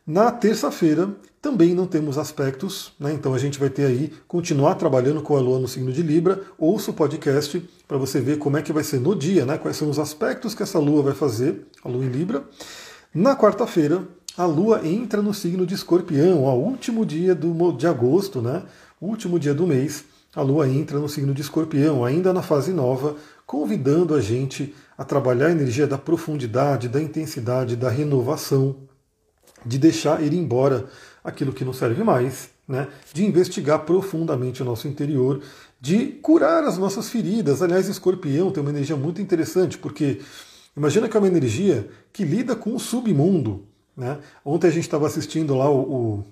[0.07, 1.09] na terça-feira
[1.43, 3.15] também não temos aspectos, né?
[3.15, 6.43] então a gente vai ter aí, continuar trabalhando com a Lua no signo de Libra.
[6.59, 9.57] Ouça o podcast para você ver como é que vai ser no dia, né?
[9.57, 12.45] quais são os aspectos que essa Lua vai fazer, a Lua em Libra.
[13.15, 18.43] Na quarta-feira, a Lua entra no signo de Escorpião, o último dia do, de agosto,
[18.43, 18.63] né?
[19.01, 20.05] último dia do mês,
[20.37, 25.05] a Lua entra no signo de Escorpião, ainda na fase nova, convidando a gente a
[25.05, 28.77] trabalhar a energia da profundidade, da intensidade, da renovação,
[29.65, 30.87] de deixar ir embora
[31.23, 32.89] aquilo que não serve mais, né?
[33.13, 35.41] de investigar profundamente o nosso interior,
[35.81, 37.63] de curar as nossas feridas.
[37.63, 40.21] Aliás, escorpião tem uma energia muito interessante, porque
[40.77, 43.65] imagina que é uma energia que lida com o submundo.
[43.97, 44.19] Né?
[44.45, 46.25] Ontem a gente estava assistindo lá o, o,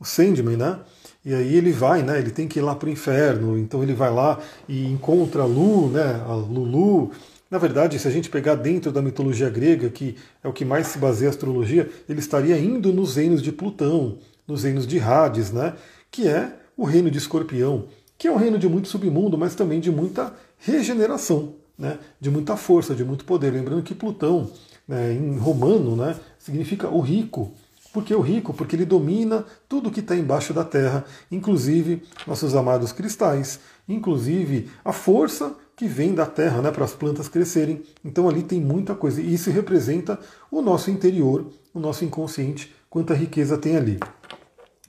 [0.00, 0.80] o Sandman, né?
[1.24, 2.18] E aí ele vai, né?
[2.18, 5.44] Ele tem que ir lá para o inferno, então ele vai lá e encontra a
[5.44, 6.22] Lu, né?
[6.24, 7.10] A Lulu,
[7.50, 10.86] na verdade, se a gente pegar dentro da mitologia grega, que é o que mais
[10.86, 15.50] se baseia a astrologia, ele estaria indo nos reinos de Plutão, nos reinos de Hades,
[15.52, 15.74] né?
[16.10, 17.86] que é o reino de Escorpião,
[18.18, 21.98] que é um reino de muito submundo, mas também de muita regeneração, né?
[22.20, 23.52] de muita força, de muito poder.
[23.52, 24.50] Lembrando que Plutão,
[24.86, 27.52] né, em romano, né, significa o rico.
[27.92, 28.52] Por que o rico?
[28.52, 34.92] Porque ele domina tudo que está embaixo da terra, inclusive nossos amados cristais, inclusive a
[34.92, 37.82] força que vem da terra né, para as plantas crescerem.
[38.04, 39.20] Então ali tem muita coisa.
[39.20, 40.18] E isso representa
[40.50, 43.98] o nosso interior, o nosso inconsciente, quanta riqueza tem ali.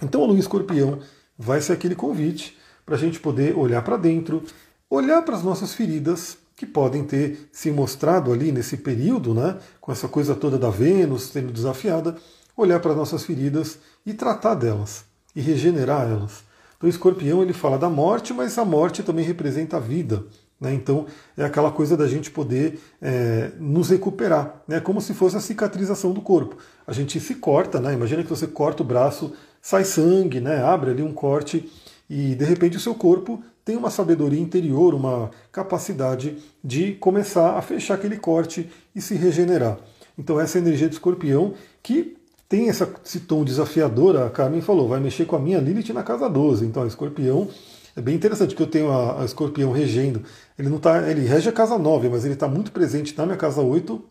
[0.01, 0.99] Então a lua escorpião
[1.38, 4.43] vai ser aquele convite para a gente poder olhar para dentro,
[4.89, 9.91] olhar para as nossas feridas que podem ter se mostrado ali nesse período, né, com
[9.91, 12.15] essa coisa toda da Vênus sendo desafiada,
[12.55, 15.05] olhar para as nossas feridas e tratar delas
[15.36, 16.43] e regenerar elas.
[16.75, 20.25] Então, o escorpião ele fala da morte, mas a morte também representa a vida.
[20.60, 20.73] Né?
[20.73, 21.05] Então
[21.38, 24.79] é aquela coisa da gente poder é, nos recuperar, né?
[24.79, 26.57] como se fosse a cicatrização do corpo.
[26.86, 27.93] A gente se corta, né?
[27.93, 29.33] imagina que você corta o braço,
[29.67, 30.63] sai sangue, né?
[30.63, 31.69] abre ali um corte
[32.10, 37.62] e de repente o seu corpo tem uma sabedoria interior, uma capacidade de começar a
[37.62, 39.77] fechar aquele corte e se regenerar.
[40.17, 41.53] Então essa energia do escorpião
[41.84, 42.15] que
[42.47, 46.01] tem essa, esse tom desafiador, a Carmen falou, vai mexer com a minha Lilith na
[46.01, 46.65] casa 12.
[46.65, 47.49] Então, a escorpião
[47.93, 50.23] é bem interessante que eu tenho a, a escorpião regendo.
[50.58, 53.38] Ele não tá, ele rege a casa 9, mas ele está muito presente na minha
[53.38, 54.01] casa 8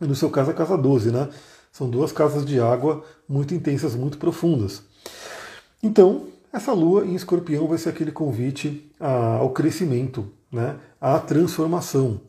[0.00, 1.28] e no seu caso a casa 12, né?
[1.72, 4.82] São duas casas de água muito intensas, muito profundas.
[5.82, 10.76] Então, essa lua em escorpião vai ser aquele convite ao crescimento, né?
[11.00, 12.20] à transformação.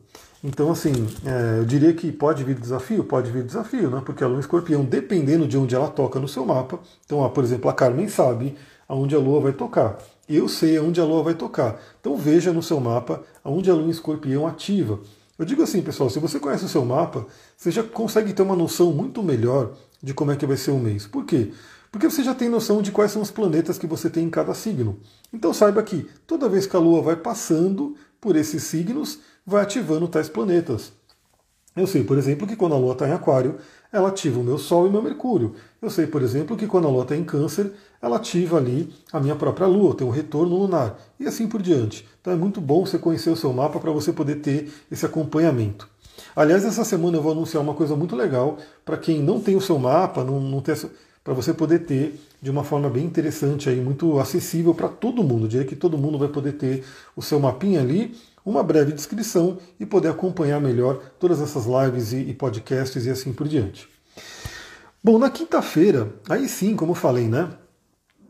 [0.44, 0.92] Então, assim,
[1.24, 3.04] é, eu diria que pode vir desafio?
[3.04, 4.02] Pode vir desafio, né?
[4.04, 7.28] porque a lua em escorpião, dependendo de onde ela toca no seu mapa, então, ó,
[7.28, 8.56] por exemplo, a Carmen sabe
[8.88, 11.80] aonde a lua vai tocar eu sei aonde a Lua vai tocar.
[12.00, 15.00] Então veja no seu mapa aonde a Lua em escorpião ativa.
[15.42, 17.26] Eu digo assim, pessoal, se você conhece o seu mapa,
[17.56, 20.78] você já consegue ter uma noção muito melhor de como é que vai ser o
[20.78, 21.04] mês.
[21.04, 21.50] Por quê?
[21.90, 24.54] Porque você já tem noção de quais são os planetas que você tem em cada
[24.54, 25.00] signo.
[25.32, 30.06] Então saiba que toda vez que a Lua vai passando por esses signos, vai ativando
[30.06, 30.92] tais planetas.
[31.74, 33.56] Eu sei, por exemplo, que quando a Lua está em Aquário,
[33.90, 35.56] ela ativa o meu Sol e meu Mercúrio.
[35.80, 37.72] Eu sei, por exemplo, que quando a Lua está em Câncer,
[38.02, 42.06] ela ativa ali a minha própria Lua, tem um retorno lunar, e assim por diante.
[42.20, 45.88] Então é muito bom você conhecer o seu mapa para você poder ter esse acompanhamento.
[46.34, 49.60] Aliás, essa semana eu vou anunciar uma coisa muito legal para quem não tem o
[49.60, 50.74] seu mapa, não, não tem
[51.22, 55.44] para você poder ter de uma forma bem interessante aí, muito acessível para todo mundo.
[55.44, 56.84] Eu diria que todo mundo vai poder ter
[57.14, 62.34] o seu mapinha ali uma breve descrição e poder acompanhar melhor todas essas lives e,
[62.34, 63.88] podcasts e assim por diante.
[65.02, 67.50] Bom, na quinta-feira, aí sim, como eu falei, né?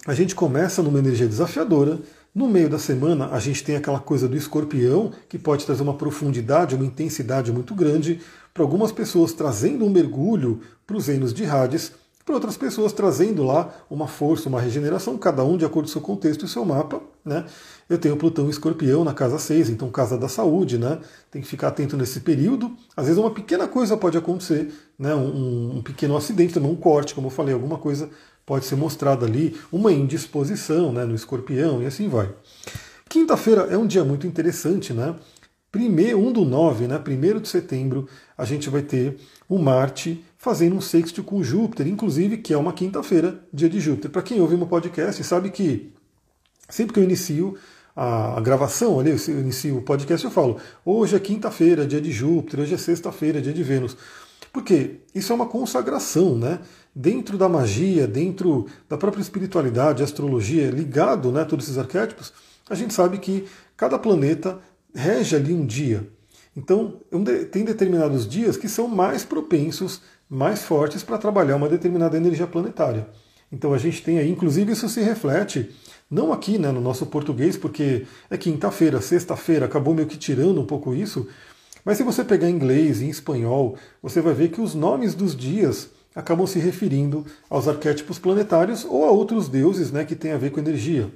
[0.05, 2.01] A gente começa numa energia desafiadora,
[2.35, 5.93] No meio da semana, a gente tem aquela coisa do escorpião, que pode trazer uma
[5.93, 8.23] profundidade, uma intensidade muito grande,
[8.55, 11.93] para algumas pessoas trazendo um mergulho para os reinos de Hades,
[12.25, 15.93] para outras pessoas trazendo lá uma força, uma regeneração, cada um de acordo com o
[15.93, 17.03] seu contexto e seu mapa.
[17.23, 17.45] Né?
[17.87, 21.01] Eu tenho Plutão e Escorpião na casa 6, então casa da saúde, né?
[21.31, 22.75] tem que ficar atento nesse período.
[22.97, 25.15] Às vezes uma pequena coisa pode acontecer, né?
[25.15, 28.09] um, um pequeno acidente, um corte, como eu falei, alguma coisa
[28.45, 31.05] pode ser mostrada ali, uma indisposição né?
[31.05, 32.31] no Escorpião e assim vai.
[33.09, 35.15] Quinta-feira é um dia muito interessante, né?
[35.71, 36.99] Primeiro, 1 do 9, né?
[36.99, 42.39] 1 de setembro, a gente vai ter o Marte fazendo um sexto com Júpiter, inclusive
[42.39, 44.11] que é uma quinta-feira, dia de Júpiter.
[44.11, 45.93] Para quem ouve meu podcast, sabe que
[46.69, 47.57] sempre que eu inicio
[47.95, 52.11] a, a gravação, ali, eu inicio o podcast, eu falo: hoje é quinta-feira, dia de
[52.11, 53.97] Júpiter, hoje é sexta-feira, dia de Vênus.
[54.53, 56.59] Porque isso é uma consagração, né?
[56.95, 62.33] Dentro da magia, dentro da própria espiritualidade, astrologia, ligado né, a todos esses arquétipos,
[62.69, 64.59] a gente sabe que cada planeta
[64.95, 66.07] rege ali um dia.
[66.55, 67.01] Então,
[67.51, 73.07] tem determinados dias que são mais propensos mais fortes para trabalhar uma determinada energia planetária.
[73.53, 75.71] Então a gente tem aí, inclusive isso se reflete,
[76.11, 80.65] não aqui né, no nosso português, porque é quinta-feira, sexta-feira, acabou meio que tirando um
[80.65, 81.29] pouco isso,
[81.85, 85.15] mas se você pegar em inglês e em espanhol, você vai ver que os nomes
[85.15, 90.33] dos dias acabam se referindo aos arquétipos planetários ou a outros deuses né, que têm
[90.33, 91.11] a ver com energia.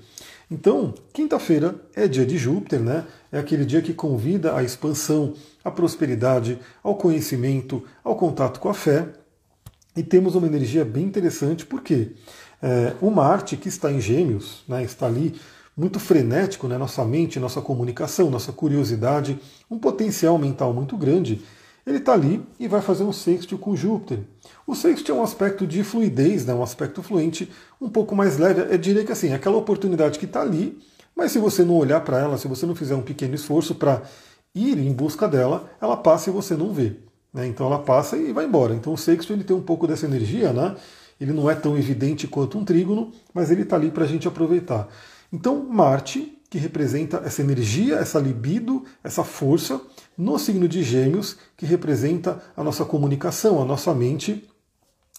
[0.50, 3.04] Então, quinta-feira é dia de Júpiter, né?
[3.32, 8.74] É aquele dia que convida à expansão, à prosperidade, ao conhecimento, ao contato com a
[8.74, 9.09] fé.
[9.96, 12.12] E temos uma energia bem interessante, porque
[12.62, 15.35] é, o Marte, que está em Gêmeos, né, está ali
[15.76, 19.38] muito frenético, né, nossa mente, nossa comunicação, nossa curiosidade,
[19.70, 21.42] um potencial mental muito grande,
[21.87, 24.18] ele está ali e vai fazer um sexto com Júpiter.
[24.66, 28.62] O sexto é um aspecto de fluidez, né, um aspecto fluente um pouco mais leve.
[28.62, 30.77] Eu diria que assim, aquela oportunidade que está ali,
[31.14, 34.03] mas se você não olhar para ela, se você não fizer um pequeno esforço para
[34.53, 36.96] ir em busca dela, ela passa e você não vê.
[37.33, 37.46] Né?
[37.46, 38.75] Então ela passa e vai embora.
[38.75, 40.75] Então o sexto ele tem um pouco dessa energia, né?
[41.20, 44.27] ele não é tão evidente quanto um trígono, mas ele está ali para a gente
[44.27, 44.88] aproveitar.
[45.33, 49.80] Então Marte, que representa essa energia, essa libido, essa força,
[50.16, 54.48] no signo de Gêmeos, que representa a nossa comunicação, a nossa mente,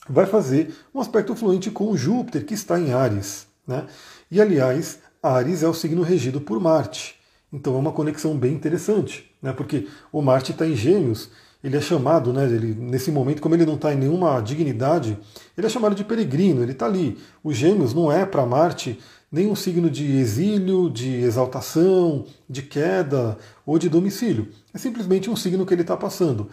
[0.10, 3.48] vai fazer um aspecto fluente com Júpiter, que está em Ares.
[3.68, 3.86] Né?
[4.32, 7.16] E aliás, Ares é o signo regido por Marte.
[7.52, 9.54] Então é uma conexão bem interessante, né?
[9.54, 11.30] porque o Marte está em Gêmeos,
[11.64, 15.18] ele é chamado, né, ele, nesse momento, como ele não está em nenhuma dignidade,
[15.58, 17.18] ele é chamado de peregrino, ele está ali.
[17.44, 19.00] O Gêmeos não é para Marte
[19.32, 24.50] nenhum signo de exílio, de exaltação, de queda ou de domicílio.
[24.74, 26.50] É simplesmente um signo que ele está passando.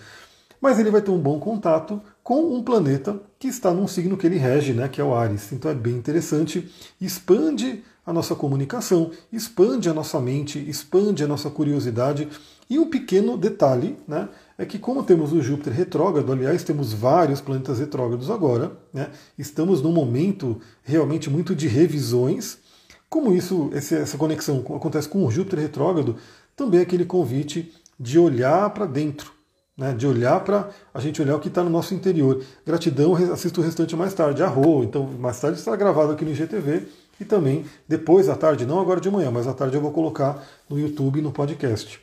[0.61, 4.27] Mas ele vai ter um bom contato com um planeta que está num signo que
[4.27, 5.53] ele rege, né, que é o Ares.
[5.53, 11.51] Então é bem interessante, expande a nossa comunicação, expande a nossa mente, expande a nossa
[11.51, 12.29] curiosidade.
[12.69, 17.43] E um pequeno detalhe, né, é que como temos o Júpiter retrógrado, aliás, temos vários
[17.43, 22.64] planetas retrógrados agora, né, estamos num momento realmente muito de revisões,
[23.15, 26.17] como isso, essa conexão acontece com o Júpiter retrógrado,
[26.57, 29.31] também é aquele convite de olhar para dentro,
[29.79, 32.43] né, de olhar para a gente olhar o que está no nosso interior.
[32.67, 36.89] Gratidão, assisto o restante mais tarde, arro, então mais tarde está gravado aqui no IGTV
[37.21, 40.45] e também depois à tarde, não agora de manhã, mas à tarde eu vou colocar
[40.69, 42.01] no YouTube e no podcast.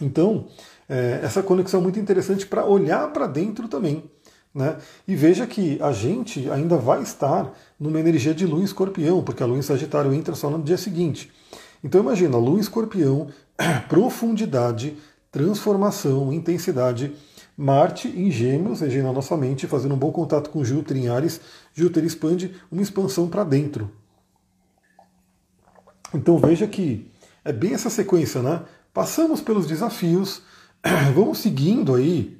[0.00, 0.46] Então,
[0.88, 4.10] é, essa conexão é muito interessante para olhar para dentro também.
[4.54, 4.76] Né?
[5.08, 9.42] E veja que a gente ainda vai estar numa energia de lua em escorpião, porque
[9.42, 11.32] a lua em Sagitário entra só no dia seguinte.
[11.82, 13.28] Então imagina, lua em escorpião,
[13.88, 14.96] profundidade,
[15.30, 17.12] transformação, intensidade,
[17.56, 21.40] Marte em gêmeos, regendo a nossa mente, fazendo um bom contato com Júpiter em Ares,
[21.74, 23.90] Júpiter expande uma expansão para dentro.
[26.14, 27.10] Então veja que
[27.44, 28.62] é bem essa sequência, né?
[28.92, 30.42] Passamos pelos desafios,
[31.14, 32.38] vamos seguindo aí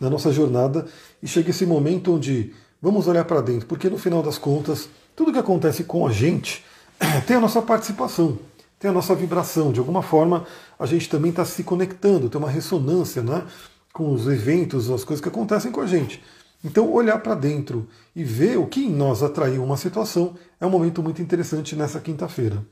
[0.00, 0.86] na nossa jornada
[1.22, 5.32] e chega esse momento onde vamos olhar para dentro, porque no final das contas, tudo
[5.32, 6.64] que acontece com a gente
[7.26, 8.38] tem a nossa participação,
[8.78, 9.70] tem a nossa vibração.
[9.70, 10.46] De alguma forma,
[10.78, 13.44] a gente também está se conectando, tem uma ressonância né,
[13.92, 16.22] com os eventos, as coisas que acontecem com a gente.
[16.64, 20.70] Então, olhar para dentro e ver o que em nós atraiu uma situação é um
[20.70, 22.62] momento muito interessante nessa quinta-feira.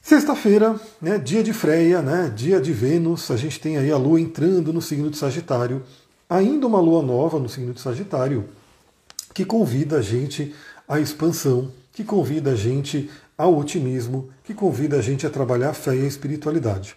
[0.00, 4.18] Sexta-feira, né, dia de Freia, né, dia de Vênus, a gente tem aí a Lua
[4.18, 5.82] entrando no signo de Sagitário
[6.28, 8.48] ainda uma lua nova no signo de Sagitário,
[9.32, 10.54] que convida a gente
[10.86, 15.74] à expansão, que convida a gente ao otimismo, que convida a gente a trabalhar a
[15.74, 16.96] fé e a espiritualidade.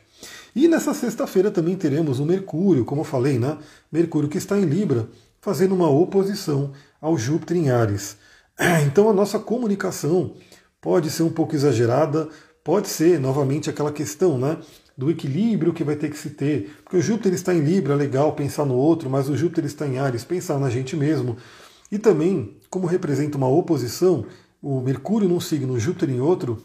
[0.55, 3.57] E nessa sexta-feira também teremos o Mercúrio, como eu falei, né?
[3.91, 5.07] Mercúrio que está em Libra,
[5.39, 8.17] fazendo uma oposição ao Júpiter em Ares.
[8.85, 10.33] Então a nossa comunicação
[10.79, 12.27] pode ser um pouco exagerada,
[12.63, 14.57] pode ser novamente aquela questão, né?
[14.97, 16.75] Do equilíbrio que vai ter que se ter.
[16.83, 19.97] Porque o Júpiter está em Libra, legal pensar no outro, mas o Júpiter está em
[19.97, 21.37] Ares, pensar na gente mesmo.
[21.91, 24.25] E também, como representa uma oposição,
[24.61, 26.63] o Mercúrio num signo, o Júpiter em outro,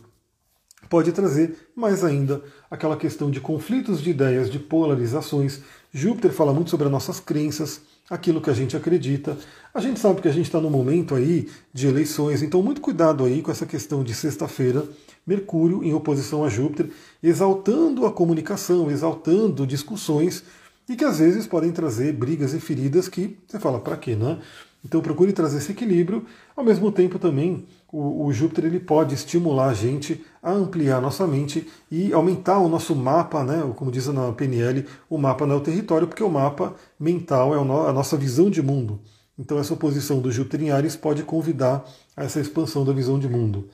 [0.89, 5.61] pode trazer mais ainda aquela questão de conflitos de ideias, de polarizações.
[5.93, 9.37] Júpiter fala muito sobre as nossas crenças, aquilo que a gente acredita.
[9.75, 13.25] A gente sabe que a gente está no momento aí de eleições, então muito cuidado
[13.25, 14.85] aí com essa questão de sexta-feira,
[15.27, 16.89] Mercúrio em oposição a Júpiter,
[17.21, 20.45] exaltando a comunicação, exaltando discussões
[20.89, 24.39] e que às vezes podem trazer brigas e feridas que você fala, para quê, né?
[24.87, 26.25] Então procure trazer esse equilíbrio,
[26.57, 31.27] ao mesmo tempo também o, o, Júpiter ele pode estimular a gente a ampliar nossa
[31.27, 35.59] mente e aumentar o nosso mapa, né, como diz na PNL, o mapa não é
[35.59, 39.01] o território, porque o mapa mental é a nossa visão de mundo.
[39.37, 41.85] Então essa oposição do Júpiter em Ares pode convidar
[42.17, 43.69] a essa expansão da visão de mundo.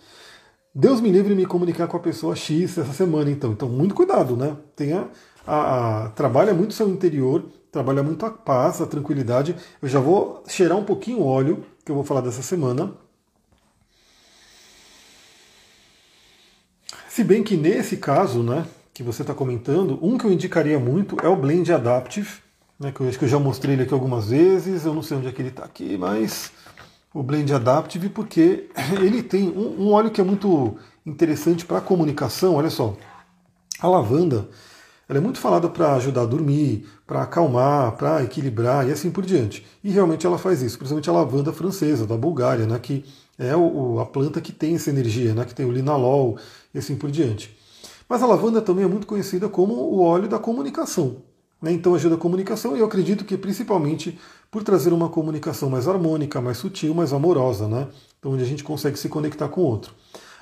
[0.75, 3.53] Deus me livre de me comunicar com a pessoa X essa semana, então.
[3.53, 4.57] Então, muito cuidado, né?
[4.75, 5.07] Tenha
[5.47, 9.57] a, a, trabalha muito seu interior, trabalha muito a paz, a tranquilidade.
[9.81, 12.93] Eu já vou cheirar um pouquinho o óleo que eu vou falar dessa semana.
[17.09, 21.17] Se bem que nesse caso, né, que você está comentando, um que eu indicaria muito
[21.23, 22.29] é o Blend Adaptive,
[22.79, 25.17] né, que eu acho que eu já mostrei ele aqui algumas vezes, eu não sei
[25.17, 26.53] onde é que ele está aqui, mas
[27.13, 28.69] o Blend Adaptive, porque
[29.01, 32.97] ele tem um, um óleo que é muito interessante para comunicação, olha só,
[33.81, 34.49] a lavanda,
[35.13, 39.27] ela é muito falada para ajudar a dormir, para acalmar, para equilibrar e assim por
[39.27, 39.63] diante.
[39.85, 43.05] E realmente ela faz isso, principalmente a lavanda francesa, da Bulgária, né, que
[43.39, 46.39] é o, a planta que tem essa energia, né, que tem o linalol
[46.75, 47.55] e assim por diante.
[48.09, 51.17] Mas a lavanda também é muito conhecida como o óleo da comunicação.
[51.61, 54.19] Né, então ajuda a comunicação e eu acredito que principalmente
[54.51, 57.87] por trazer uma comunicação mais harmônica, mais sutil, mais amorosa, né,
[58.19, 59.93] então onde a gente consegue se conectar com o outro.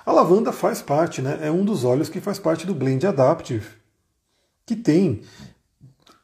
[0.07, 3.80] A lavanda faz parte, né, é um dos óleos que faz parte do Blend Adaptive,
[4.71, 5.23] que tem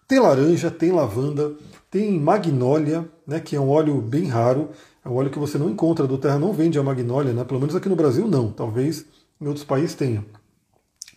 [0.06, 1.56] tem laranja, tem lavanda,
[1.90, 4.70] tem magnólia, né, que é um óleo bem raro,
[5.04, 7.42] é um óleo que você não encontra do terra, não vende a magnólia, né?
[7.42, 9.04] Pelo menos aqui no Brasil não, talvez
[9.40, 10.24] em outros países tenha.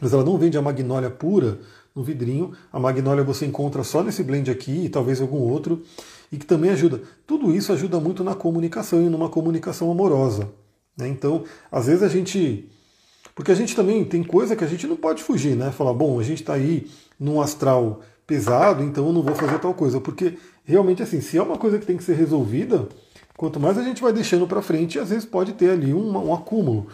[0.01, 1.59] Mas ela não vende a magnólia pura
[1.95, 2.53] no vidrinho.
[2.73, 5.83] A magnólia você encontra só nesse blend aqui e talvez algum outro,
[6.31, 7.01] e que também ajuda.
[7.27, 10.49] Tudo isso ajuda muito na comunicação e numa comunicação amorosa.
[10.97, 11.07] Né?
[11.09, 12.67] Então, às vezes a gente.
[13.35, 15.71] Porque a gente também tem coisa que a gente não pode fugir, né?
[15.71, 16.87] Falar, bom, a gente está aí
[17.19, 19.99] num astral pesado, então eu não vou fazer tal coisa.
[19.99, 22.87] Porque realmente, assim, se é uma coisa que tem que ser resolvida,
[23.39, 26.33] Quanto mais a gente vai deixando para frente, às vezes pode ter ali um, um
[26.33, 26.87] acúmulo.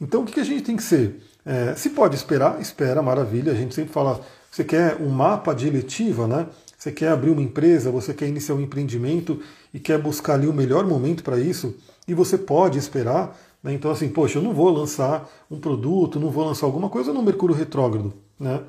[0.00, 1.22] Então o que, que, a gente tem que ser?
[1.46, 3.52] É, se pode esperar, espera, maravilha.
[3.52, 6.48] A gente sempre fala, você quer um mapa de eletiva, né?
[6.76, 9.40] Você quer abrir uma empresa, você quer iniciar um empreendimento
[9.72, 11.76] e quer buscar ali o melhor momento para isso,
[12.08, 13.38] e você pode esperar.
[13.62, 13.72] Né?
[13.72, 17.22] Então, assim, poxa, eu não vou lançar um produto, não vou lançar alguma coisa no
[17.22, 18.12] Mercúrio retrógrado.
[18.36, 18.60] Né?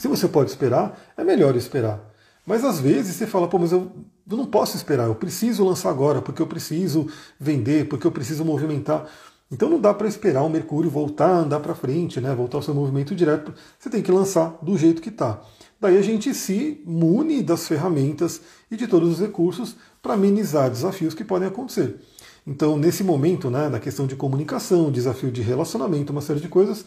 [0.00, 2.00] Se você pode esperar, é melhor esperar.
[2.46, 3.92] Mas às vezes você fala, pô, mas eu,
[4.30, 7.06] eu não posso esperar, eu preciso lançar agora, porque eu preciso
[7.38, 9.06] vender, porque eu preciso movimentar.
[9.52, 12.74] Então não dá para esperar o Mercúrio voltar andar para frente, né, voltar ao seu
[12.74, 13.52] movimento direto.
[13.78, 15.42] Você tem que lançar do jeito que está.
[15.78, 21.12] Daí a gente se mune das ferramentas e de todos os recursos para amenizar desafios
[21.12, 22.00] que podem acontecer.
[22.46, 26.86] Então, nesse momento, né, na questão de comunicação, desafio de relacionamento, uma série de coisas,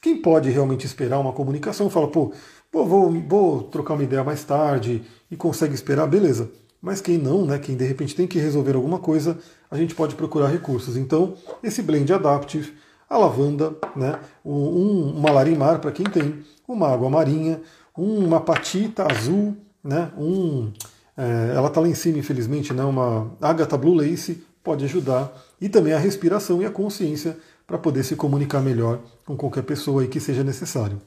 [0.00, 2.32] quem pode realmente esperar uma comunicação fala, pô,
[2.76, 6.50] Pô, vou, vou trocar uma ideia mais tarde e consegue esperar, beleza.
[6.82, 9.38] Mas quem não, né, quem de repente tem que resolver alguma coisa,
[9.70, 10.94] a gente pode procurar recursos.
[10.94, 12.74] Então, esse blend adaptive,
[13.08, 17.62] a lavanda, né, um, uma larimar para quem tem, uma água marinha,
[17.96, 20.70] uma patita azul, né, um,
[21.16, 25.68] é, ela está lá em cima, infelizmente, né, uma Agatha Blue Lace pode ajudar, e
[25.68, 30.08] também a respiração e a consciência para poder se comunicar melhor com qualquer pessoa aí
[30.08, 31.00] que seja necessário.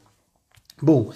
[0.81, 1.11] Bom,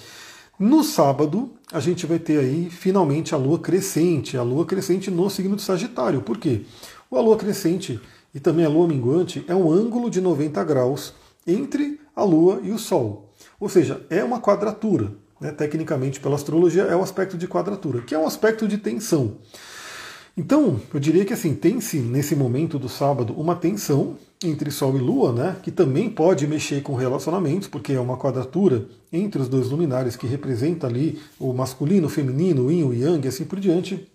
[0.58, 5.29] no sábado, a gente vai ter aí finalmente a lua crescente, a lua crescente no
[5.29, 6.21] signo de Sagitário.
[6.21, 6.62] Por quê?
[7.10, 7.99] O a lua crescente
[8.34, 11.13] e também a lua minguante é um ângulo de 90 graus
[11.45, 13.29] entre a lua e o sol.
[13.60, 15.12] Ou seja, é uma quadratura.
[15.39, 15.51] Né?
[15.51, 19.37] Tecnicamente, pela astrologia, é o um aspecto de quadratura, que é um aspecto de tensão.
[20.35, 25.00] Então, eu diria que assim, tem-se nesse momento do sábado uma tensão entre Sol e
[25.00, 29.69] Lua, né, que também pode mexer com relacionamentos, porque é uma quadratura entre os dois
[29.69, 33.60] luminares que representa ali o masculino, o feminino, o yin, o yang e assim por
[33.60, 34.08] diante.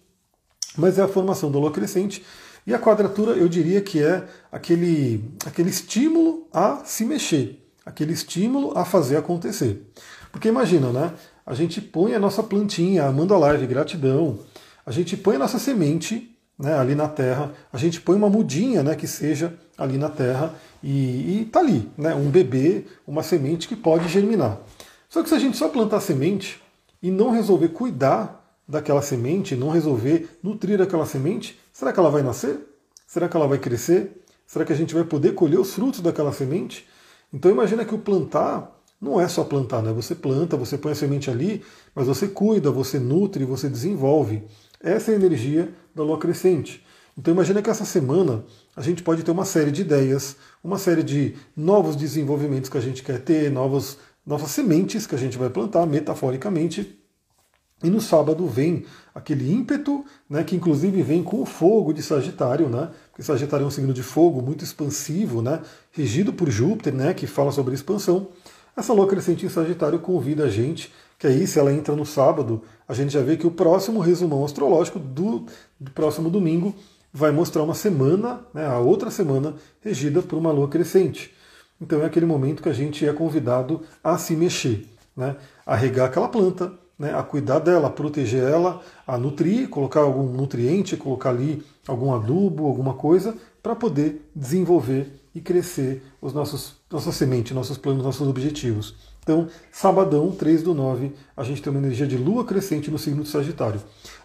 [0.77, 2.25] Mas é a formação da Lua crescente.
[2.67, 8.77] E a quadratura, eu diria que é aquele, aquele estímulo a se mexer, aquele estímulo
[8.77, 9.83] a fazer acontecer.
[10.31, 11.15] Porque imagina, né?
[11.47, 14.39] A gente põe a nossa plantinha, amando a live, gratidão,
[14.85, 18.83] a gente põe a nossa semente né, ali na terra, a gente põe uma mudinha
[18.83, 22.15] né, que seja, ali na terra e está ali, né?
[22.15, 24.59] um bebê, uma semente que pode germinar.
[25.09, 26.61] Só que se a gente só plantar semente
[27.01, 32.23] e não resolver cuidar daquela semente, não resolver nutrir aquela semente, será que ela vai
[32.23, 32.59] nascer?
[33.07, 34.21] Será que ela vai crescer?
[34.47, 36.87] Será que a gente vai poder colher os frutos daquela semente?
[37.33, 39.93] Então imagina que o plantar não é só plantar, né?
[39.93, 41.63] Você planta, você põe a semente ali,
[41.95, 44.43] mas você cuida, você nutre, você desenvolve.
[44.81, 46.85] Essa é a energia da lua crescente.
[47.19, 48.45] Então imagina que essa semana
[48.77, 52.81] a gente pode ter uma série de ideias, uma série de novos desenvolvimentos que a
[52.81, 56.97] gente quer ter, novos, novas sementes que a gente vai plantar, metaforicamente.
[57.83, 62.69] E no sábado vem aquele ímpeto, né, que inclusive vem com o fogo de Sagitário,
[62.69, 65.61] né, porque Sagitário é um signo de fogo muito expansivo, né,
[65.91, 68.29] regido por Júpiter, né, que fala sobre expansão.
[68.77, 72.63] Essa lua crescente em Sagitário convida a gente, que aí se ela entra no sábado,
[72.87, 75.47] a gente já vê que o próximo resumão astrológico do,
[75.81, 76.75] do próximo domingo
[77.19, 81.35] vai mostrar uma semana, né, a outra semana, regida por uma lua crescente.
[81.81, 85.35] Então é aquele momento que a gente é convidado a se mexer, né,
[85.67, 90.33] a regar aquela planta, né, a cuidar dela, a proteger ela, a nutrir, colocar algum
[90.33, 97.11] nutriente, colocar ali algum adubo, alguma coisa, para poder desenvolver e crescer os nossos, nossa
[97.11, 98.95] semente, nossos planos, nossos objetivos.
[99.29, 103.23] Então, sabadão, 3 do 9, a gente tem uma energia de lua crescente no signo
[103.23, 103.79] de Sagitário.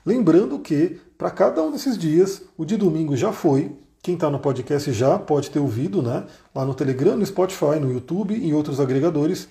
[0.06, 3.76] Lembrando que, para cada um desses dias, o de domingo já foi.
[4.02, 6.24] Quem está no podcast já pode ter ouvido, né?
[6.56, 9.50] Lá no Telegram, no Spotify, no YouTube e em outros agregadores.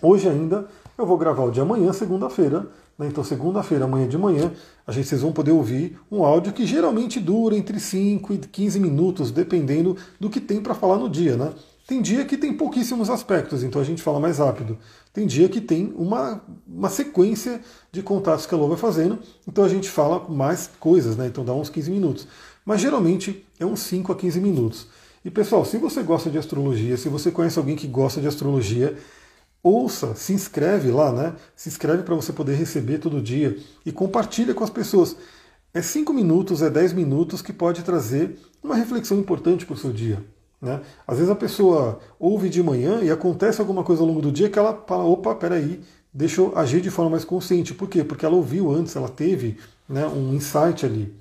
[0.00, 2.68] Hoje ainda eu vou gravar o de amanhã, segunda-feira.
[2.96, 3.08] Né?
[3.08, 4.52] Então, segunda-feira, amanhã de manhã,
[4.86, 8.78] a gente, vocês vão poder ouvir um áudio que geralmente dura entre 5 e 15
[8.78, 11.36] minutos, dependendo do que tem para falar no dia.
[11.36, 11.52] Né?
[11.92, 14.78] Tem dia que tem pouquíssimos aspectos, então a gente fala mais rápido.
[15.12, 17.60] Tem dia que tem uma, uma sequência
[17.92, 21.26] de contatos que a Lua vai fazendo, então a gente fala mais coisas, né?
[21.26, 22.26] então dá uns 15 minutos.
[22.64, 24.86] Mas geralmente é uns 5 a 15 minutos.
[25.22, 28.96] E pessoal, se você gosta de astrologia, se você conhece alguém que gosta de astrologia,
[29.62, 31.34] ouça, se inscreve lá, né?
[31.54, 35.14] Se inscreve para você poder receber todo dia e compartilha com as pessoas.
[35.74, 39.92] É cinco minutos, é dez minutos que pode trazer uma reflexão importante para o seu
[39.92, 40.24] dia.
[40.62, 40.80] Né?
[41.04, 44.48] Às vezes a pessoa ouve de manhã e acontece alguma coisa ao longo do dia
[44.48, 45.80] que ela fala, opa, peraí,
[46.14, 47.74] deixa eu agir de forma mais consciente.
[47.74, 48.04] Por quê?
[48.04, 49.58] Porque ela ouviu antes, ela teve
[49.88, 51.12] né, um insight ali.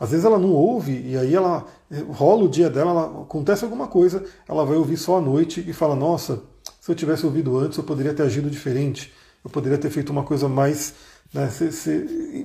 [0.00, 3.64] Às vezes ela não ouve e aí ela eh, rola o dia dela, ela, acontece
[3.64, 6.42] alguma coisa, ela vai ouvir só à noite e fala, nossa,
[6.80, 9.12] se eu tivesse ouvido antes, eu poderia ter agido diferente,
[9.44, 10.94] eu poderia ter feito uma coisa mais.
[11.32, 11.90] Né, se, se,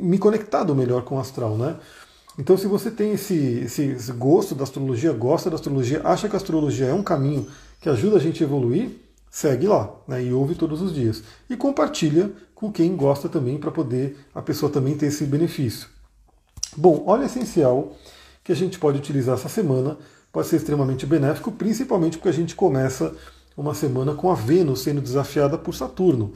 [0.02, 1.56] me conectado melhor com o astral.
[1.56, 1.76] Né?
[2.38, 6.38] Então, se você tem esse, esse, gosto da astrologia, gosta da astrologia, acha que a
[6.38, 7.48] astrologia é um caminho
[7.80, 8.90] que ajuda a gente a evoluir,
[9.30, 11.24] segue lá né, e ouve todos os dias.
[11.50, 15.88] E compartilha com quem gosta também, para poder a pessoa também ter esse benefício.
[16.76, 17.96] Bom, óleo essencial
[18.44, 19.98] que a gente pode utilizar essa semana
[20.32, 23.16] pode ser extremamente benéfico, principalmente porque a gente começa
[23.56, 26.34] uma semana com a Vênus sendo desafiada por Saturno.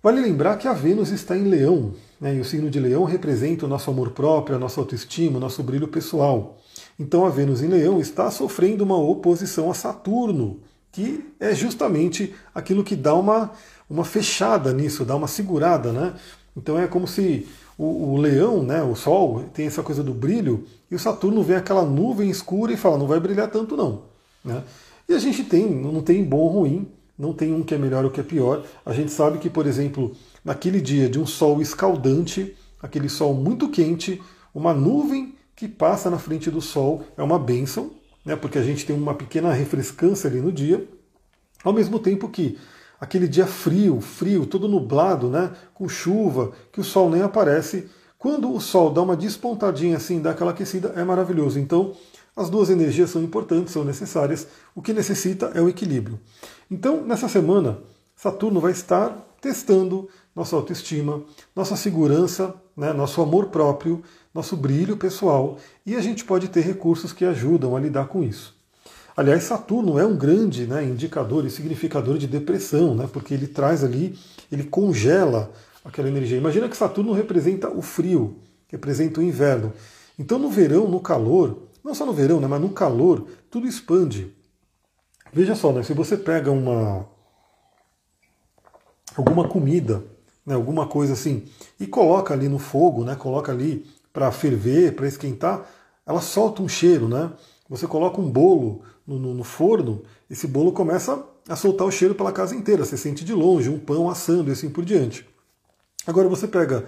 [0.00, 3.66] Vale lembrar que a Vênus está em Leão, né, e o signo de Leão representa
[3.66, 6.56] o nosso amor próprio, a nossa autoestima, o nosso brilho pessoal.
[6.98, 10.60] Então a Vênus em Leão está sofrendo uma oposição a Saturno,
[10.92, 13.52] que é justamente aquilo que dá uma,
[13.90, 15.92] uma fechada nisso, dá uma segurada.
[15.92, 16.14] Né?
[16.56, 20.64] Então é como se o, o Leão, né, o Sol, tem essa coisa do brilho,
[20.88, 24.02] e o Saturno vem aquela nuvem escura e fala, não vai brilhar tanto não.
[24.44, 24.62] Né?
[25.08, 26.88] E a gente tem, não tem bom ou ruim,
[27.18, 28.64] não tem um que é melhor ou que é pior.
[28.86, 30.12] A gente sabe que, por exemplo,
[30.44, 34.22] naquele dia de um sol escaldante, aquele sol muito quente,
[34.54, 37.90] uma nuvem que passa na frente do sol é uma bênção,
[38.24, 40.88] né, porque a gente tem uma pequena refrescância ali no dia,
[41.64, 42.56] ao mesmo tempo que
[43.00, 47.88] aquele dia frio, frio, todo nublado, né, com chuva, que o sol nem aparece,
[48.18, 51.58] quando o sol dá uma despontadinha assim, dá aquela aquecida, é maravilhoso.
[51.58, 51.94] Então,
[52.38, 54.46] as duas energias são importantes, são necessárias.
[54.74, 56.20] O que necessita é o equilíbrio.
[56.70, 57.78] Então, nessa semana,
[58.14, 59.10] Saturno vai estar
[59.40, 61.22] testando nossa autoestima,
[61.54, 67.12] nossa segurança, né, nosso amor próprio, nosso brilho pessoal, e a gente pode ter recursos
[67.12, 68.56] que ajudam a lidar com isso.
[69.16, 73.82] Aliás, Saturno é um grande né, indicador e significador de depressão, né, porque ele traz
[73.82, 74.16] ali,
[74.50, 75.50] ele congela
[75.84, 76.38] aquela energia.
[76.38, 78.36] Imagina que Saturno representa o frio,
[78.68, 79.72] representa o inverno.
[80.16, 84.36] Então, no verão, no calor, não só no verão, né, mas no calor, tudo expande.
[85.32, 87.06] Veja só, né, se você pega uma
[89.16, 90.04] alguma comida,
[90.46, 91.48] né, alguma coisa assim,
[91.80, 95.66] e coloca ali no fogo, né, coloca ali para ferver, para esquentar,
[96.06, 97.32] ela solta um cheiro, né?
[97.68, 102.14] Você coloca um bolo no, no, no, forno, esse bolo começa a soltar o cheiro
[102.14, 102.82] pela casa inteira.
[102.82, 105.28] Você sente de longe um pão assando e assim por diante.
[106.06, 106.86] Agora você pega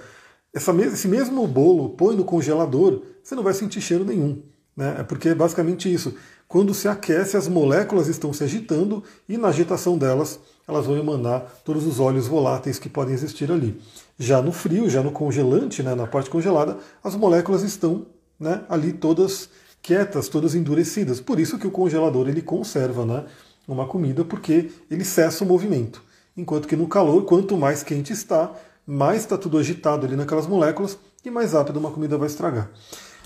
[0.54, 4.42] essa, esse mesmo bolo, põe no congelador, você não vai sentir cheiro nenhum.
[4.80, 4.96] Né?
[5.00, 6.14] É porque é basicamente isso.
[6.48, 11.60] Quando se aquece, as moléculas estão se agitando e na agitação delas, elas vão emanar
[11.66, 13.78] todos os óleos voláteis que podem existir ali.
[14.18, 18.06] Já no frio, já no congelante, né, na parte congelada, as moléculas estão
[18.38, 19.50] né, ali todas
[19.82, 21.20] quietas, todas endurecidas.
[21.20, 23.26] Por isso que o congelador ele conserva né,
[23.68, 26.02] uma comida, porque ele cessa o movimento.
[26.34, 28.50] Enquanto que no calor, quanto mais quente está,
[28.86, 32.70] mais está tudo agitado ali naquelas moléculas e mais rápido uma comida vai estragar.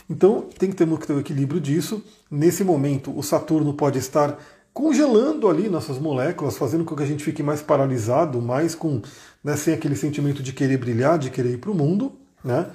[0.09, 2.03] Então tem que ter, o equilíbrio disso.
[2.31, 4.39] Nesse momento, o Saturno pode estar
[4.73, 9.01] congelando ali nossas moléculas, fazendo com que a gente fique mais paralisado, mais com
[9.43, 12.13] né, sem aquele sentimento de querer brilhar, de querer ir para o mundo.
[12.43, 12.67] Né?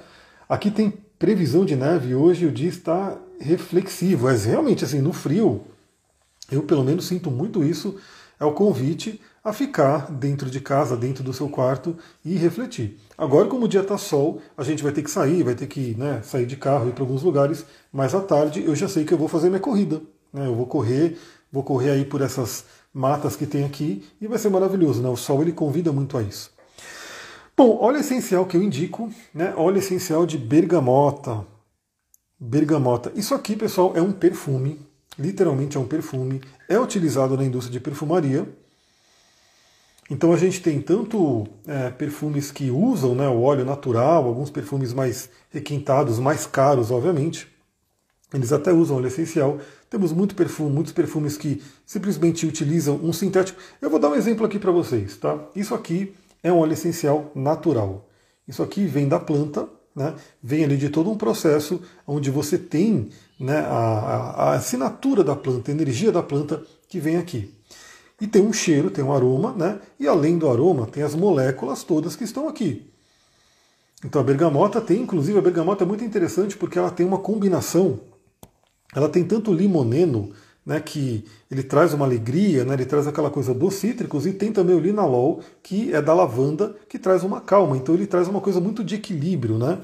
[0.48, 4.24] Aqui tem previsão de neve hoje, o dia está reflexivo.
[4.24, 5.62] Mas realmente, assim, no frio,
[6.50, 7.96] eu pelo menos sinto muito isso.
[8.40, 12.98] É o convite a ficar dentro de casa, dentro do seu quarto e refletir.
[13.16, 15.94] Agora, como o dia está sol, a gente vai ter que sair, vai ter que
[15.96, 19.12] né, sair de carro ir para alguns lugares, mas à tarde eu já sei que
[19.14, 20.02] eu vou fazer minha corrida.
[20.32, 21.18] Né, eu vou correr,
[21.50, 25.02] vou correr aí por essas matas que tem aqui e vai ser maravilhoso.
[25.02, 26.52] Né, o sol ele convida muito a isso.
[27.56, 31.44] Bom, óleo essencial que eu indico, né, óleo essencial de bergamota.
[32.38, 33.12] Bergamota.
[33.14, 34.80] Isso aqui, pessoal, é um perfume,
[35.18, 38.48] literalmente é um perfume, é utilizado na indústria de perfumaria.
[40.10, 44.92] Então a gente tem tanto é, perfumes que usam né, o óleo natural, alguns perfumes
[44.92, 47.46] mais requintados, mais caros, obviamente.
[48.34, 49.58] Eles até usam óleo essencial.
[49.88, 53.60] Temos muito perfume, muitos perfumes que simplesmente utilizam um sintético.
[53.80, 55.16] Eu vou dar um exemplo aqui para vocês.
[55.16, 55.38] Tá?
[55.54, 58.08] Isso aqui é um óleo essencial natural.
[58.48, 60.14] Isso aqui vem da planta, né?
[60.42, 65.36] vem ali de todo um processo onde você tem né, a, a, a assinatura da
[65.36, 67.59] planta, a energia da planta que vem aqui.
[68.20, 69.78] E tem um cheiro, tem um aroma, né?
[69.98, 72.90] E além do aroma, tem as moléculas todas que estão aqui.
[74.04, 78.00] Então a bergamota tem, inclusive a bergamota é muito interessante porque ela tem uma combinação.
[78.94, 80.32] Ela tem tanto limoneno,
[80.64, 84.52] né, que ele traz uma alegria, né, ele traz aquela coisa dos cítricos, e tem
[84.52, 87.76] também o linalol, que é da lavanda, que traz uma calma.
[87.76, 89.78] Então ele traz uma coisa muito de equilíbrio, né?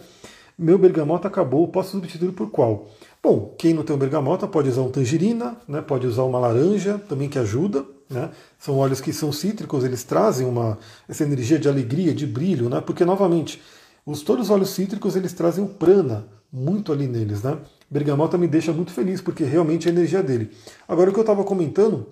[0.59, 2.89] Meu bergamota acabou, posso substituir por qual?
[3.27, 6.97] Bom, quem não tem um bergamota pode usar um tangerina, né, pode usar uma laranja,
[7.09, 7.85] também que ajuda.
[8.09, 8.31] Né?
[8.57, 12.81] São óleos que são cítricos, eles trazem uma, essa energia de alegria, de brilho, né?
[12.81, 13.61] porque, novamente,
[14.07, 17.43] os, todos os óleos cítricos eles trazem o prana muito ali neles.
[17.43, 17.59] Né?
[17.91, 20.53] Bergamota me deixa muito feliz, porque realmente é a energia dele.
[20.87, 22.07] Agora, o que eu estava comentando,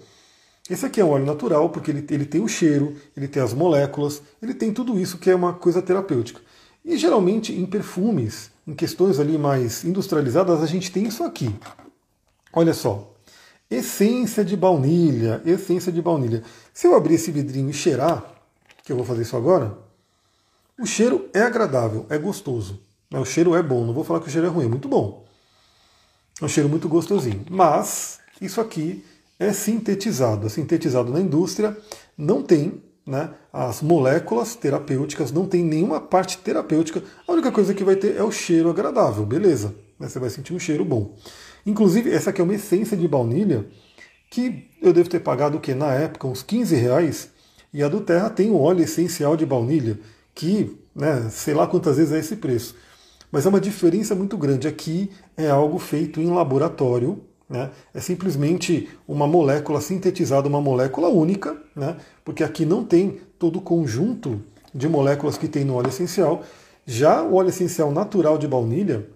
[0.68, 3.54] esse aqui é um óleo natural, porque ele, ele tem o cheiro, ele tem as
[3.54, 6.40] moléculas, ele tem tudo isso que é uma coisa terapêutica.
[6.84, 11.54] E geralmente em perfumes, em questões ali mais industrializadas, a gente tem isso aqui.
[12.52, 13.14] Olha só,
[13.70, 16.42] Essência de baunilha, essência de baunilha.
[16.72, 18.24] Se eu abrir esse vidrinho e cheirar,
[18.84, 19.76] que eu vou fazer isso agora,
[20.78, 22.80] o cheiro é agradável, é gostoso.
[23.10, 25.24] O cheiro é bom, não vou falar que o cheiro é ruim, é muito bom.
[26.40, 27.44] É um cheiro muito gostosinho.
[27.50, 29.04] Mas isso aqui
[29.38, 30.46] é sintetizado.
[30.46, 31.76] É sintetizado na indústria,
[32.18, 37.02] não tem né, as moléculas terapêuticas, não tem nenhuma parte terapêutica.
[37.26, 39.74] A única coisa que vai ter é o cheiro agradável, beleza.
[39.98, 41.14] Você vai sentir um cheiro bom.
[41.66, 43.66] Inclusive, essa aqui é uma essência de baunilha
[44.30, 47.30] que eu devo ter pagado o que na época uns 15 reais.
[47.72, 49.98] E a do Terra tem um óleo essencial de baunilha
[50.34, 52.74] que, né, sei lá quantas vezes é esse preço.
[53.30, 54.68] Mas é uma diferença muito grande.
[54.68, 57.22] Aqui é algo feito em laboratório,
[57.55, 57.70] né?
[57.94, 61.96] É simplesmente uma molécula sintetizada, uma molécula única, né?
[62.24, 64.42] porque aqui não tem todo o conjunto
[64.74, 66.42] de moléculas que tem no óleo essencial.
[66.84, 69.07] Já o óleo essencial natural de baunilha,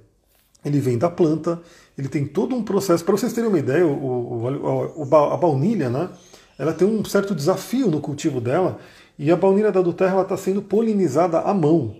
[0.64, 1.60] ele vem da planta,
[1.98, 3.04] ele tem todo um processo.
[3.04, 6.08] Para vocês terem uma ideia, o, o, o, a baunilha, né,
[6.56, 8.78] ela tem um certo desafio no cultivo dela,
[9.18, 11.96] e a baunilha da Duterra está sendo polinizada à mão.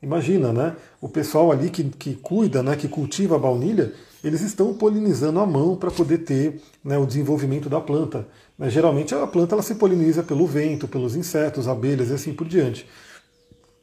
[0.00, 0.76] Imagina, né?
[1.00, 3.92] O pessoal ali que, que cuida, né, que cultiva a baunilha,
[4.26, 8.26] eles estão polinizando à mão para poder ter né, o desenvolvimento da planta.
[8.58, 12.48] Mas, geralmente a planta ela se poliniza pelo vento, pelos insetos, abelhas e assim por
[12.48, 12.88] diante.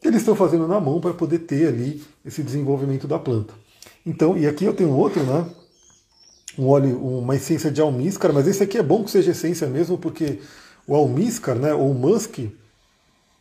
[0.04, 3.54] Eles estão fazendo na mão para poder ter ali esse desenvolvimento da planta.
[4.06, 5.46] Então, e aqui eu tenho outro, né?
[6.60, 9.98] Um óleo, uma essência de almíscar, mas esse aqui é bom que seja essência mesmo,
[9.98, 10.40] porque
[10.86, 12.40] o almíscar, né, ou musk,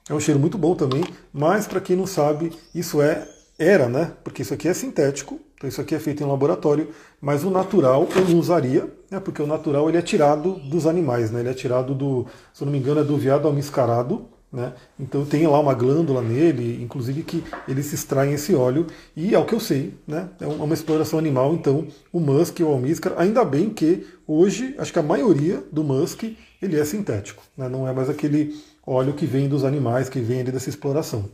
[0.08, 3.28] é um cheiro muito bom também, mas para quem não sabe, isso é
[3.62, 4.12] era, né?
[4.24, 6.88] Porque isso aqui é sintético, então isso aqui é feito em laboratório,
[7.20, 9.20] mas o natural eu não usaria, né?
[9.20, 11.40] Porque o natural ele é tirado dos animais, né?
[11.40, 14.74] Ele é tirado do, se eu não me engano, é do veado almiscarado, né?
[15.00, 18.86] Então tem lá uma glândula nele, inclusive que eles extraem esse óleo,
[19.16, 22.72] e ao que eu sei, né, é uma exploração animal, então o musk ou o
[22.72, 26.24] almíscar, ainda bem que hoje, acho que a maioria do musk
[26.60, 28.54] ele é sintético, né, não é mais aquele
[28.86, 31.30] óleo que vem dos animais, que vem ali dessa exploração.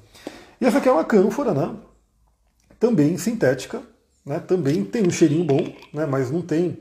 [0.61, 1.74] E essa aqui é uma cânfora, né,
[2.79, 3.83] também sintética,
[4.24, 6.79] né, também tem um cheirinho bom, né, mas não tem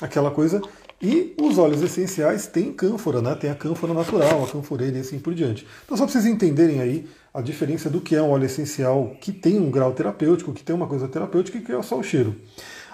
[0.00, 0.60] aquela coisa.
[1.02, 3.34] E os óleos essenciais têm cânfora, né?
[3.34, 5.66] Tem a cânfora natural, a canforeira e assim por diante.
[5.84, 9.32] Então só para vocês entenderem aí a diferença do que é um óleo essencial que
[9.32, 12.36] tem um grau terapêutico, que tem uma coisa terapêutica e que é só o cheiro.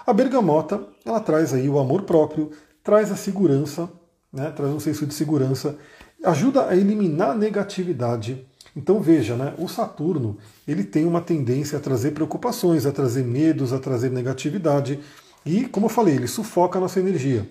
[0.05, 3.89] A bergamota, ela traz aí o amor próprio, traz a segurança,
[4.31, 4.51] né?
[4.51, 5.75] Traz um senso de segurança,
[6.23, 8.47] ajuda a eliminar a negatividade.
[8.77, 9.55] Então veja, né?
[9.57, 14.99] O Saturno, ele tem uma tendência a trazer preocupações, a trazer medos, a trazer negatividade.
[15.43, 17.49] E, como eu falei, ele sufoca a nossa energia.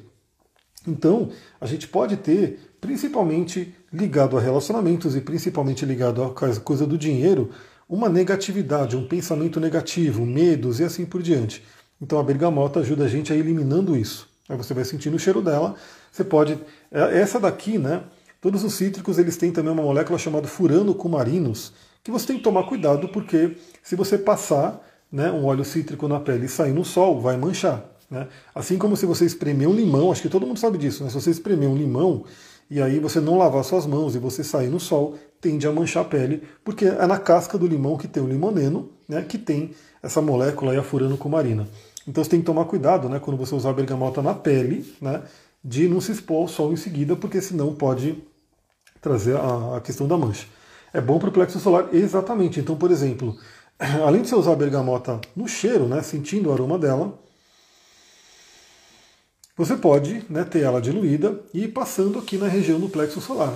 [0.87, 6.97] Então, a gente pode ter, principalmente ligado a relacionamentos e principalmente ligado à coisa do
[6.97, 7.51] dinheiro,
[7.89, 11.61] uma negatividade, um pensamento negativo, medos e assim por diante.
[12.01, 14.29] Então a bergamota ajuda a gente a eliminando isso.
[14.49, 15.75] Aí você vai sentindo o cheiro dela.
[16.13, 16.57] Você pode.
[16.93, 18.05] É, essa daqui, né?
[18.47, 21.73] Todos os cítricos eles têm também uma molécula chamada furano cumarinos,
[22.05, 24.81] que você tem que tomar cuidado porque se você passar
[25.11, 27.85] né, um óleo cítrico na pele e sair no sol, vai manchar.
[28.09, 28.29] Né?
[28.55, 31.11] Assim como se você espremer um limão, acho que todo mundo sabe disso, né?
[31.11, 32.23] se você espremer um limão
[32.71, 36.05] e aí você não lavar suas mãos e você sair no sol, tende a manchar
[36.05, 39.73] a pele, porque é na casca do limão que tem o limoneno, né, que tem
[40.01, 41.67] essa molécula aí, a furanocumarina.
[42.07, 45.25] Então você tem que tomar cuidado né, quando você usar a bergamota na pele, né,
[45.65, 48.23] de não se expor ao sol em seguida, porque senão pode
[49.01, 50.47] trazer a, a questão da mancha.
[50.93, 51.89] É bom para o plexo solar?
[51.93, 52.61] Exatamente.
[52.61, 53.37] Então, por exemplo,
[54.05, 57.19] além de você usar a bergamota no cheiro, né, sentindo o aroma dela,
[59.57, 63.55] você pode né, ter ela diluída e ir passando aqui na região do plexo solar,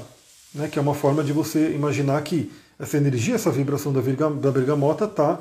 [0.55, 4.01] né, que é uma forma de você imaginar que essa energia, essa vibração da,
[4.51, 5.41] bergamota está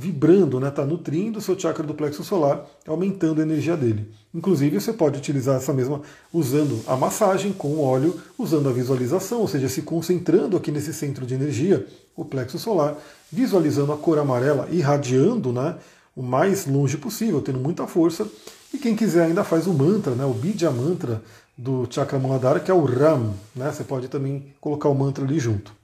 [0.00, 4.10] vibrando, está né, tá nutrindo o seu chakra do plexo solar, aumentando a energia dele.
[4.34, 6.00] Inclusive, você pode utilizar essa mesma
[6.32, 11.26] usando a massagem com óleo, usando a visualização, ou seja, se concentrando aqui nesse centro
[11.26, 11.86] de energia,
[12.16, 12.96] o plexo solar,
[13.30, 15.76] visualizando a cor amarela irradiando né,
[16.16, 18.26] o mais longe possível, tendo muita força,
[18.72, 21.22] e quem quiser ainda faz o mantra, né, o Bidya Mantra
[21.58, 23.34] do Chakra Muladhara, que é o Ram.
[23.54, 25.74] Né, você pode também colocar o mantra ali junto.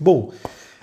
[0.00, 0.32] Bom,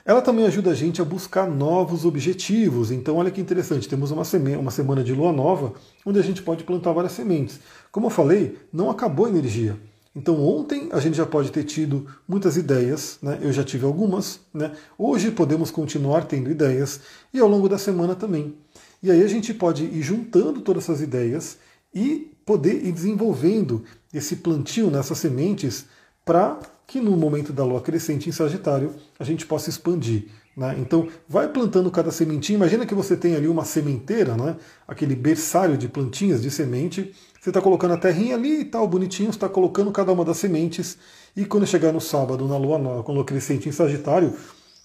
[0.06, 2.92] ela também ajuda a gente a buscar novos objetivos.
[2.92, 5.74] Então, olha que interessante, temos uma, semana, uma semana de lua nova,
[6.06, 7.60] onde a gente pode plantar várias sementes.
[7.92, 9.78] Como eu falei, não acabou a energia.
[10.16, 13.40] Então, ontem a gente já pode ter tido muitas ideias, né?
[13.42, 14.42] eu já tive algumas.
[14.54, 14.72] Né?
[14.98, 17.00] Hoje podemos continuar tendo ideias,
[17.34, 18.56] e ao longo da semana também.
[19.02, 21.58] E aí a gente pode ir juntando todas essas ideias
[21.96, 23.84] e poder ir desenvolvendo
[24.14, 25.86] esse plantio nessas sementes
[26.26, 26.60] para
[26.94, 30.28] que no momento da lua crescente em Sagitário a gente possa expandir.
[30.56, 30.76] Né?
[30.78, 32.56] Então, vai plantando cada sementinha.
[32.56, 34.58] Imagina que você tem ali uma sementeira, né?
[34.88, 37.12] aquele berçário de plantinhas de semente.
[37.42, 41.00] Você está colocando a terrinha ali e tal, bonitinho, está colocando cada uma das sementes.
[41.36, 44.32] E quando chegar no sábado, na lua nova, com a lua crescente em Sagitário,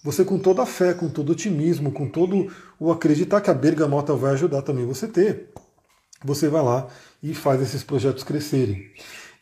[0.02, 2.50] você com toda a fé, com todo o otimismo, com todo
[2.80, 5.50] o acreditar que a bergamota vai ajudar também você ter,
[6.24, 6.88] você vai lá
[7.22, 8.86] e faz esses projetos crescerem.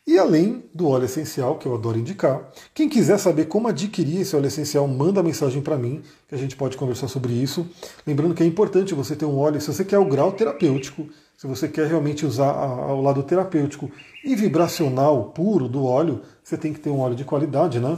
[0.07, 4.33] E além do óleo essencial, que eu adoro indicar, quem quiser saber como adquirir esse
[4.37, 7.67] óleo essencial, manda mensagem para mim, que a gente pode conversar sobre isso.
[8.05, 11.45] Lembrando que é importante você ter um óleo, se você quer o grau terapêutico, se
[11.45, 12.53] você quer realmente usar
[12.89, 13.91] o lado terapêutico
[14.23, 17.97] e vibracional puro do óleo, você tem que ter um óleo de qualidade, né?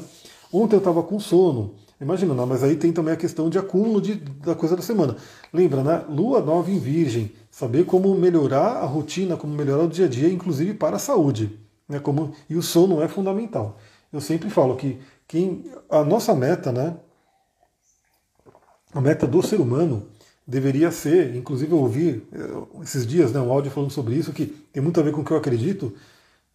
[0.52, 4.02] Ontem eu estava com sono, Imagina, não, mas aí tem também a questão de acúmulo
[4.02, 5.18] de, da coisa da semana.
[5.52, 6.02] Lembra, né?
[6.10, 7.34] Lua nova em Virgem.
[7.52, 11.60] Saber como melhorar a rotina, como melhorar o dia a dia, inclusive para a saúde.
[11.90, 12.00] Né?
[12.00, 13.80] Como, e o sono é fundamental.
[14.14, 16.96] Eu sempre falo que quem, a nossa meta, né?
[18.94, 20.08] A meta do ser humano
[20.46, 24.48] deveria ser, inclusive eu ouvi eh, esses dias né, um áudio falando sobre isso, que
[24.48, 25.94] tem muito a ver com o que eu acredito.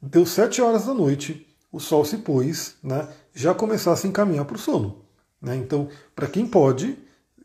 [0.02, 4.44] Deu sete horas da noite, o sol se pôs, né, já começar a se encaminhar
[4.44, 5.04] para o sono.
[5.40, 5.54] Né?
[5.56, 6.98] Então, para quem pode,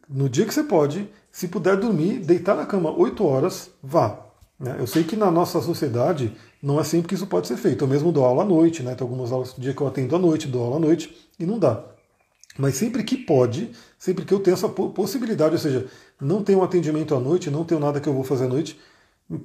[0.09, 4.28] no dia que você pode, se puder dormir, deitar na cama 8 horas, vá.
[4.59, 4.75] Né?
[4.77, 7.83] Eu sei que na nossa sociedade não é sempre que isso pode ser feito.
[7.83, 8.93] Eu mesmo dou aula à noite, né?
[8.93, 11.45] tem algumas aulas do dia que eu atendo à noite, dou aula à noite, e
[11.45, 11.83] não dá.
[12.57, 15.87] Mas sempre que pode, sempre que eu tenho essa possibilidade, ou seja,
[16.19, 18.77] não tenho um atendimento à noite, não tenho nada que eu vou fazer à noite,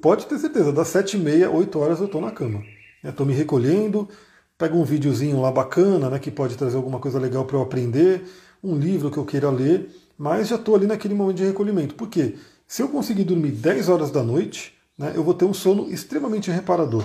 [0.01, 2.61] pode ter certeza, das 7 e meia, 8 horas eu estou na cama.
[3.01, 4.09] Estou me recolhendo,
[4.57, 8.25] pego um videozinho lá bacana, né, que pode trazer alguma coisa legal para eu aprender,
[8.61, 11.95] um livro que eu queira ler, mas já estou ali naquele momento de recolhimento.
[11.95, 12.35] Por quê?
[12.67, 16.49] Se eu conseguir dormir 10 horas da noite, né, eu vou ter um sono extremamente
[16.51, 17.03] reparador.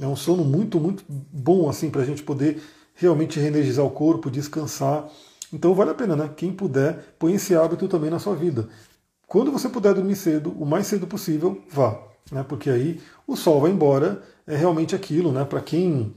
[0.00, 2.62] É um sono muito, muito bom assim para a gente poder
[2.94, 5.08] realmente reenergizar o corpo, descansar.
[5.52, 6.30] Então vale a pena, né?
[6.36, 8.68] Quem puder, põe esse hábito também na sua vida.
[9.26, 12.00] Quando você puder dormir cedo, o mais cedo possível, vá.
[12.32, 12.42] Né?
[12.42, 15.44] Porque aí o sol vai embora, é realmente aquilo, né?
[15.44, 16.14] Para quem.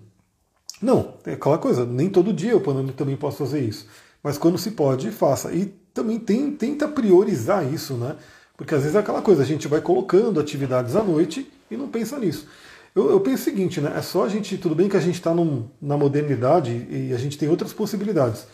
[0.81, 2.61] Não, é aquela coisa, nem todo dia eu
[2.93, 3.87] também posso fazer isso.
[4.21, 5.51] Mas quando se pode, faça.
[5.53, 8.15] E também tem, tenta priorizar isso, né?
[8.55, 11.87] Porque às vezes é aquela coisa, a gente vai colocando atividades à noite e não
[11.87, 12.47] pensa nisso.
[12.95, 13.93] Eu, eu, penso o seguinte, né?
[13.97, 14.57] É só a gente.
[14.57, 15.33] Tudo bem que a gente está
[15.81, 18.45] na modernidade e a gente tem outras possibilidades.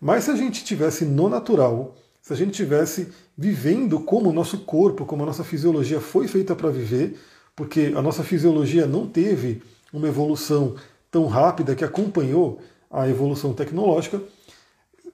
[0.00, 4.58] Mas se a gente tivesse no natural, se a gente tivesse vivendo como o nosso
[4.60, 7.18] corpo, como a nossa fisiologia foi feita para viver,
[7.54, 10.76] porque a nossa fisiologia não teve uma evolução
[11.10, 14.22] tão rápida que acompanhou a evolução tecnológica.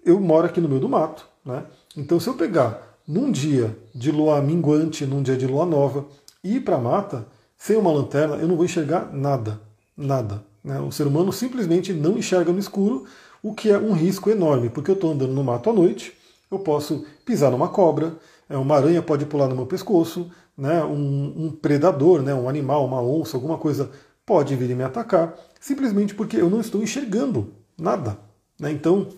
[0.04, 1.64] Eu moro aqui no meio do mato, né?
[1.96, 6.06] Então se eu pegar num dia de lua minguante, num dia de lua nova,
[6.42, 7.26] ir para a mata,
[7.56, 9.60] sem uma lanterna, eu não vou enxergar nada.
[9.96, 10.42] Nada.
[10.64, 10.80] Né?
[10.80, 13.04] O ser humano simplesmente não enxerga no escuro,
[13.42, 16.12] o que é um risco enorme, porque eu estou andando no mato à noite,
[16.50, 18.14] eu posso pisar numa cobra,
[18.48, 20.82] é, uma aranha pode pular no meu pescoço, né?
[20.84, 22.34] um, um predador, né?
[22.34, 23.90] um animal, uma onça, alguma coisa
[24.26, 28.18] pode vir e me atacar, simplesmente porque eu não estou enxergando nada.
[28.58, 28.70] Né?
[28.72, 29.08] Então,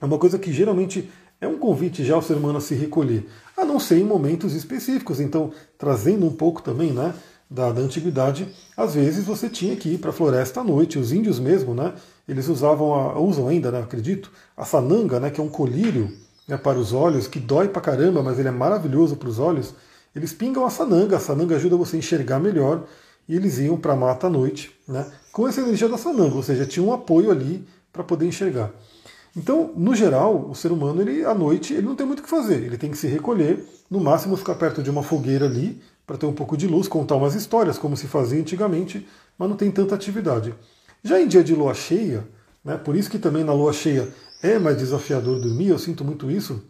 [0.00, 1.10] é uma coisa que geralmente
[1.40, 4.54] é um convite já ao ser humano a se recolher, a não ser em momentos
[4.54, 5.20] específicos.
[5.20, 7.14] Então, trazendo um pouco também, né?
[7.50, 10.98] da, da antiguidade, às vezes você tinha que ir para a floresta à noite.
[10.98, 11.94] Os índios mesmo, né,
[12.28, 16.12] eles usavam, a, usam ainda, né, acredito, a sananga, né, que é um colírio
[16.46, 19.74] né, para os olhos, que dói para caramba, mas ele é maravilhoso para os olhos.
[20.14, 22.84] Eles pingam a sananga, a sananga ajuda você a enxergar melhor,
[23.28, 26.42] e eles iam para a mata à noite, né, com essa energia da sananga, ou
[26.42, 28.70] seja, tinha um apoio ali para poder enxergar.
[29.36, 32.28] Então, no geral, o ser humano, ele à noite, ele não tem muito o que
[32.28, 36.16] fazer, ele tem que se recolher, no máximo ficar perto de uma fogueira ali, para
[36.16, 39.06] ter um pouco de luz, contar umas histórias, como se fazia antigamente,
[39.36, 40.54] mas não tem tanta atividade.
[41.04, 42.26] Já em dia de lua cheia,
[42.64, 44.08] né, por isso que também na lua cheia
[44.42, 46.62] é mais desafiador dormir, eu sinto muito isso.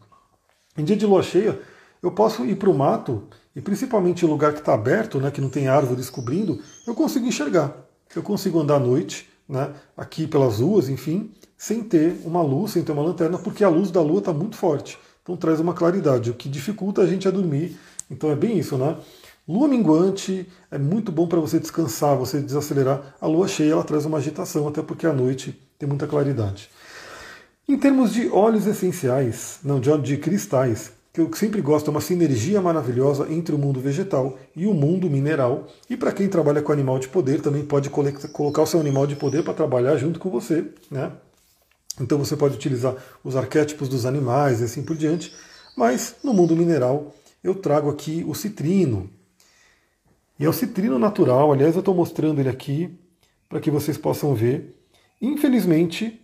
[0.77, 1.61] Em dia de lua cheia,
[2.03, 5.41] eu posso ir para o mato, e principalmente em lugar que está aberto, né, que
[5.41, 7.77] não tem árvores cobrindo, eu consigo enxergar.
[8.15, 12.83] Eu consigo andar à noite, né, aqui pelas ruas, enfim, sem ter uma luz, sem
[12.83, 14.99] ter uma lanterna, porque a luz da lua está muito forte.
[15.23, 17.77] Então traz uma claridade, o que dificulta a gente a dormir.
[18.11, 18.97] Então é bem isso, né?
[19.49, 23.15] Lua minguante é muito bom para você descansar, você desacelerar.
[23.21, 26.69] A lua cheia ela traz uma agitação, até porque à noite tem muita claridade.
[27.69, 32.01] Em termos de óleos essenciais, não de, de cristais, que eu sempre gosto, é uma
[32.01, 35.67] sinergia maravilhosa entre o mundo vegetal e o mundo mineral.
[35.89, 39.17] E para quem trabalha com animal de poder, também pode colocar o seu animal de
[39.17, 40.67] poder para trabalhar junto com você.
[40.91, 41.11] Né?
[42.01, 42.95] Então você pode utilizar
[43.25, 45.33] os arquétipos dos animais e assim por diante.
[45.77, 49.11] Mas no mundo mineral eu trago aqui o citrino,
[50.39, 52.91] e é o citrino natural, aliás, eu estou mostrando ele aqui
[53.49, 54.77] para que vocês possam ver.
[55.21, 56.21] Infelizmente,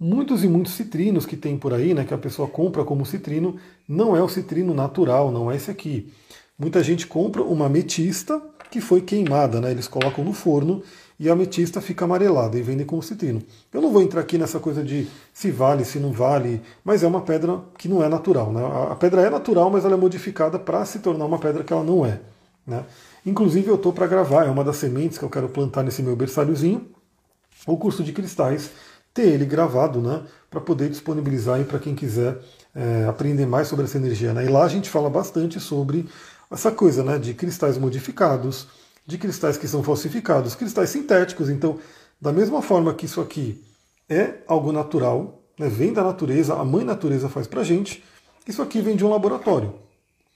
[0.00, 3.56] muitos e muitos citrinos que tem por aí, né, que a pessoa compra como citrino,
[3.88, 6.12] não é o citrino natural, não é esse aqui.
[6.58, 9.70] Muita gente compra uma ametista que foi queimada, né?
[9.70, 10.82] Eles colocam no forno
[11.18, 13.42] e a ametista fica amarelada e vendem como citrino.
[13.72, 17.06] Eu não vou entrar aqui nessa coisa de se vale, se não vale, mas é
[17.06, 18.52] uma pedra que não é natural.
[18.52, 18.62] Né?
[18.90, 21.82] A pedra é natural, mas ela é modificada para se tornar uma pedra que ela
[21.82, 22.20] não é.
[22.66, 22.84] Né?
[23.24, 26.14] Inclusive eu estou para gravar, é uma das sementes que eu quero plantar nesse meu
[26.14, 26.86] berçáriozinho,
[27.66, 28.70] o curso de cristais,
[29.12, 32.38] ter ele gravado, né, para poder disponibilizar para quem quiser
[32.74, 34.34] é, aprender mais sobre essa energia.
[34.34, 34.44] Né?
[34.44, 36.06] E lá a gente fala bastante sobre
[36.50, 38.68] essa coisa né, de cristais modificados,
[39.06, 41.48] de cristais que são falsificados, cristais sintéticos.
[41.48, 41.78] Então,
[42.20, 43.62] da mesma forma que isso aqui
[44.08, 48.02] é algo natural, né, vem da natureza, a mãe natureza faz para gente,
[48.46, 49.74] isso aqui vem de um laboratório.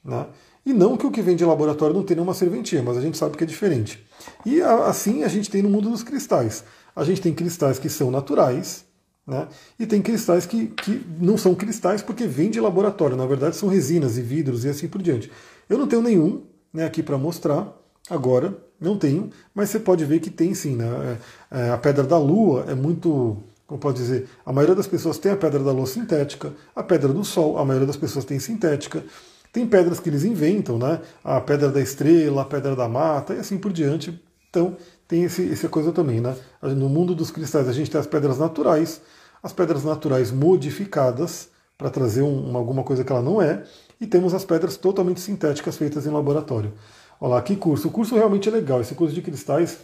[0.04, 0.26] Né?
[0.64, 3.16] E não que o que vem de laboratório não tenha nenhuma serventia, mas a gente
[3.16, 4.04] sabe que é diferente.
[4.44, 6.64] E assim a gente tem no mundo dos cristais.
[6.94, 8.84] A gente tem cristais que são naturais,
[9.26, 9.48] né?
[9.78, 13.16] e tem cristais que, que não são cristais porque vêm de laboratório.
[13.16, 15.30] Na verdade, são resinas e vidros e assim por diante.
[15.68, 16.42] Eu não tenho nenhum
[16.72, 17.79] né, aqui para mostrar
[18.10, 20.76] agora, não tenho, mas você pode ver que tem sim.
[20.76, 21.18] Né?
[21.50, 23.38] É, é, a pedra da lua é muito
[23.70, 27.12] como pode dizer, a maioria das pessoas tem a pedra da lua sintética, a pedra
[27.12, 29.04] do sol, a maioria das pessoas tem sintética.
[29.52, 31.00] Tem pedras que eles inventam, né?
[31.22, 34.20] A pedra da estrela, a pedra da mata e assim por diante.
[34.48, 36.36] Então tem esse, essa coisa também, né?
[36.60, 39.00] No mundo dos cristais a gente tem as pedras naturais,
[39.40, 41.48] as pedras naturais modificadas
[41.78, 43.62] para trazer um, alguma coisa que ela não é,
[44.00, 46.72] e temos as pedras totalmente sintéticas feitas em laboratório.
[47.20, 47.88] Olha lá, que curso.
[47.88, 48.80] O curso realmente é legal.
[48.80, 49.78] Esse curso de cristais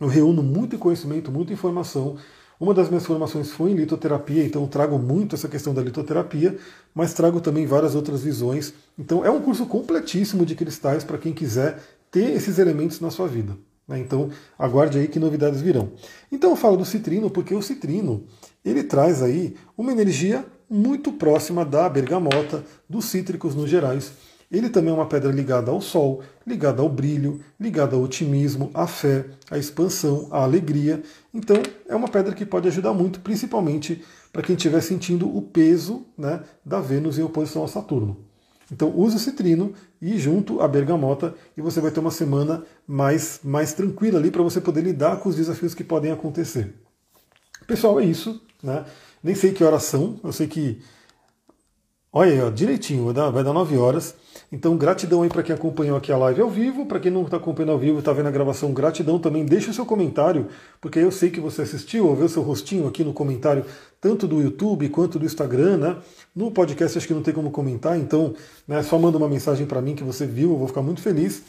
[0.00, 2.16] eu reúno muito conhecimento, muita informação
[2.58, 6.56] uma das minhas formações foi em litoterapia, então trago muito essa questão da litoterapia,
[6.94, 8.72] mas trago também várias outras visões.
[8.98, 11.78] Então é um curso completíssimo de cristais para quem quiser
[12.10, 13.54] ter esses elementos na sua vida.
[13.86, 13.98] Né?
[13.98, 15.92] Então aguarde aí que novidades virão.
[16.32, 18.24] Então eu falo do citrino porque o citrino
[18.64, 24.12] ele traz aí uma energia muito próxima da bergamota, dos cítricos no gerais.
[24.56, 28.86] Ele também é uma pedra ligada ao sol, ligada ao brilho, ligada ao otimismo, à
[28.86, 31.02] fé, à expansão, à alegria.
[31.34, 34.02] Então, é uma pedra que pode ajudar muito, principalmente
[34.32, 38.24] para quem estiver sentindo o peso né, da Vênus em oposição a Saturno.
[38.72, 43.40] Então use o citrino e junto a bergamota e você vai ter uma semana mais,
[43.44, 46.74] mais tranquila ali para você poder lidar com os desafios que podem acontecer.
[47.66, 48.42] Pessoal, é isso.
[48.62, 48.84] Né?
[49.22, 50.82] Nem sei que horas são, eu sei que.
[52.12, 54.14] Olha aí, ó, direitinho, vai dar, vai dar 9 horas.
[54.50, 56.86] Então, gratidão aí para quem acompanhou aqui a live ao vivo.
[56.86, 59.44] Para quem não está acompanhando ao vivo, está vendo a gravação, gratidão também.
[59.44, 60.46] Deixe o seu comentário,
[60.80, 63.64] porque eu sei que você assistiu ou o seu rostinho aqui no comentário,
[64.00, 65.96] tanto do YouTube quanto do Instagram, né?
[66.34, 68.34] No podcast acho que não tem como comentar, então
[68.68, 71.42] né, só manda uma mensagem para mim que você viu, eu vou ficar muito feliz.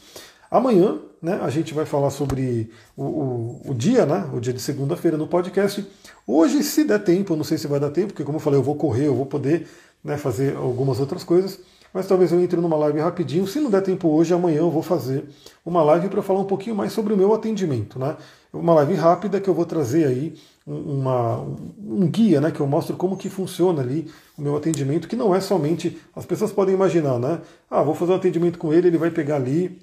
[0.49, 4.61] Amanhã, né, a gente vai falar sobre o, o, o dia, né, o dia de
[4.61, 5.85] segunda-feira no podcast.
[6.25, 8.63] Hoje, se der tempo, não sei se vai dar tempo, porque como eu falei, eu
[8.63, 9.67] vou correr, eu vou poder
[10.03, 11.59] né, fazer algumas outras coisas
[11.97, 13.47] mas talvez eu entre numa live rapidinho.
[13.47, 15.25] Se não der tempo hoje, amanhã eu vou fazer
[15.65, 17.97] uma live para falar um pouquinho mais sobre o meu atendimento.
[17.97, 18.15] Né?
[18.53, 22.95] Uma live rápida que eu vou trazer aí uma, um guia, né, que eu mostro
[22.95, 27.17] como que funciona ali o meu atendimento, que não é somente, as pessoas podem imaginar,
[27.17, 27.41] né?
[27.67, 29.81] Ah, vou fazer um atendimento com ele, ele vai pegar ali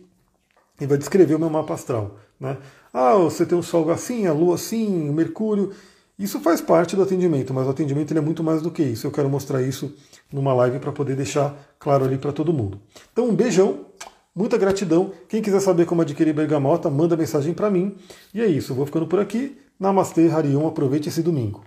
[0.80, 2.16] e vai descrever o meu mapa astral.
[2.38, 2.56] Né?
[2.92, 5.72] Ah, você tem o Sol assim, a Lua assim, o Mercúrio.
[6.16, 9.04] Isso faz parte do atendimento, mas o atendimento ele é muito mais do que isso.
[9.04, 9.92] Eu quero mostrar isso
[10.34, 12.80] numa live para poder deixar claro ali para todo mundo.
[13.12, 13.86] Então, um beijão,
[14.34, 15.12] muita gratidão.
[15.28, 17.96] Quem quiser saber como adquirir bergamota, manda mensagem para mim.
[18.34, 19.56] E é isso, vou ficando por aqui.
[19.78, 21.64] Namastê, Harion, aproveite esse domingo.